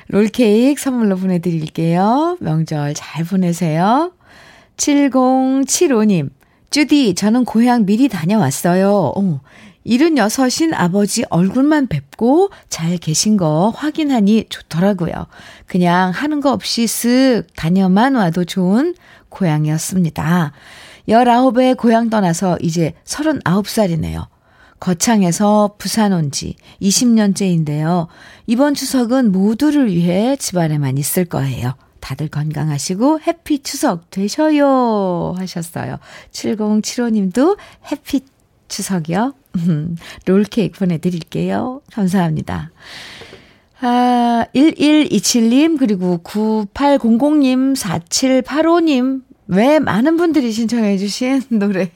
롤케이크 0.07 0.81
선물로 0.81 1.17
보내드릴게요. 1.17 2.37
명절 2.39 2.93
잘 2.93 3.23
보내세요. 3.25 4.13
7075님, 4.77 6.29
주디, 6.69 7.15
저는 7.15 7.45
고향 7.45 7.85
미리 7.85 8.07
다녀왔어요. 8.07 9.13
어, 9.15 9.41
76인 9.85 10.73
아버지 10.73 11.23
얼굴만 11.29 11.87
뵙고 11.87 12.49
잘 12.69 12.97
계신 12.97 13.37
거 13.37 13.71
확인하니 13.75 14.45
좋더라고요. 14.49 15.27
그냥 15.67 16.11
하는 16.11 16.41
거 16.41 16.51
없이 16.51 16.85
쓱 16.85 17.45
다녀만 17.55 18.15
와도 18.15 18.45
좋은 18.45 18.95
고향이었습니다. 19.29 20.51
19에 21.07 21.77
고향 21.77 22.09
떠나서 22.09 22.57
이제 22.61 22.93
39살이네요. 23.05 24.27
거창에서 24.79 25.75
부산 25.77 26.13
온 26.13 26.31
지 26.31 26.55
20년째인데요. 26.81 28.07
이번 28.47 28.73
추석은 28.73 29.31
모두를 29.31 29.87
위해 29.87 30.35
집안에만 30.35 30.97
있을 30.97 31.25
거예요. 31.25 31.73
다들 31.99 32.27
건강하시고 32.27 33.21
해피 33.21 33.63
추석 33.63 34.09
되셔요 34.11 35.33
하셨어요. 35.37 35.97
7075님도 36.31 37.57
해피 37.91 38.21
추석이요. 38.67 39.33
롤케이크 40.25 40.79
보내드릴게요. 40.79 41.81
감사합니다. 41.91 42.71
아, 43.81 44.45
1127님, 44.55 45.77
그리고 45.77 46.19
9800님, 46.23 47.75
4785님, 47.75 49.23
왜 49.47 49.79
많은 49.79 50.17
분들이 50.17 50.51
신청해주신 50.51 51.43
노래. 51.59 51.91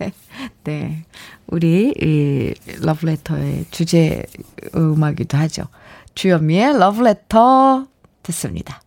네. 0.64 1.06
우리, 1.48 1.94
이, 2.00 2.54
러브레터의 2.82 3.66
주제 3.72 4.24
음악이기도 4.76 5.38
하죠. 5.38 5.64
주현미의 6.16 6.78
러브레터 6.78 7.88
듣습니다. 8.24 8.82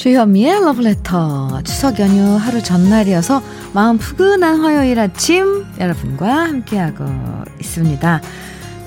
주현미의 0.00 0.62
러브레터 0.62 1.60
추석 1.62 2.00
연휴 2.00 2.22
하루 2.36 2.62
전날이어서 2.62 3.42
마음 3.74 3.98
푸근한 3.98 4.60
화요일 4.60 4.98
아침 4.98 5.66
여러분과 5.78 6.44
함께하고 6.44 7.04
있습니다. 7.60 8.22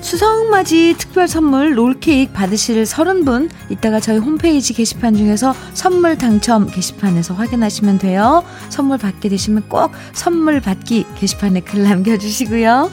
추석 0.00 0.50
맞이 0.50 0.96
특별 0.98 1.28
선물 1.28 1.78
롤케이크 1.78 2.32
받으실 2.32 2.82
30분 2.82 3.48
이따가 3.70 4.00
저희 4.00 4.18
홈페이지 4.18 4.74
게시판 4.74 5.16
중에서 5.16 5.54
선물 5.72 6.18
당첨 6.18 6.66
게시판에서 6.66 7.34
확인하시면 7.34 7.98
돼요. 7.98 8.42
선물 8.68 8.98
받게 8.98 9.28
되시면 9.28 9.68
꼭 9.68 9.92
선물 10.14 10.60
받기 10.60 11.06
게시판에 11.14 11.60
글 11.60 11.84
남겨주시고요. 11.84 12.90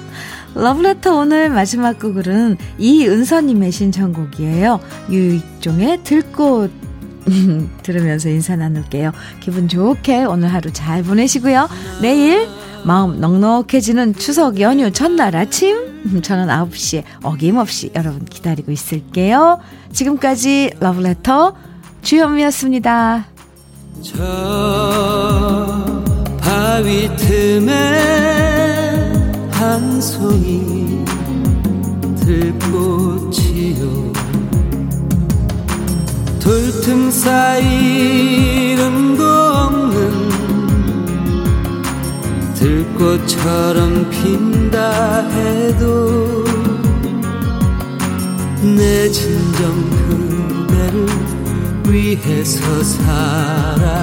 러브레터 0.53 1.15
오늘 1.15 1.49
마지막 1.49 1.97
곡은 1.97 2.57
이은서님의 2.77 3.71
신청곡이에요. 3.71 4.79
유익종의 5.09 6.03
들꽃 6.03 6.90
들으면서 7.83 8.29
인사 8.29 8.55
나눌게요. 8.55 9.11
기분 9.39 9.67
좋게 9.67 10.23
오늘 10.25 10.53
하루 10.53 10.71
잘 10.71 11.03
보내시고요. 11.03 11.69
내일 12.01 12.47
마음 12.83 13.19
넉넉해지는 13.19 14.15
추석 14.15 14.59
연휴 14.59 14.91
첫날 14.91 15.35
아침 15.35 15.91
저는 16.23 16.47
9시에 16.47 17.03
어김없이 17.23 17.91
여러분 17.95 18.25
기다리고 18.25 18.71
있을게요. 18.71 19.59
지금까지 19.91 20.71
러브레터 20.79 21.55
주현미였습니다. 22.01 23.25
저 24.01 24.23
바위 26.39 27.07
틈에 27.17 28.31
한 29.51 30.01
송이 30.01 31.05
들꽃이요 32.19 33.81
돌 33.81 34.00
틈 36.81 37.11
사이 37.11 38.71
이름도 38.71 39.23
없는 39.23 40.29
들꽃처럼 42.55 44.09
핀다 44.09 45.27
해도 45.29 46.43
내 48.63 49.09
진정 49.11 49.89
그대를 50.07 51.05
위해서 51.87 52.83
살아가리라 52.83 54.01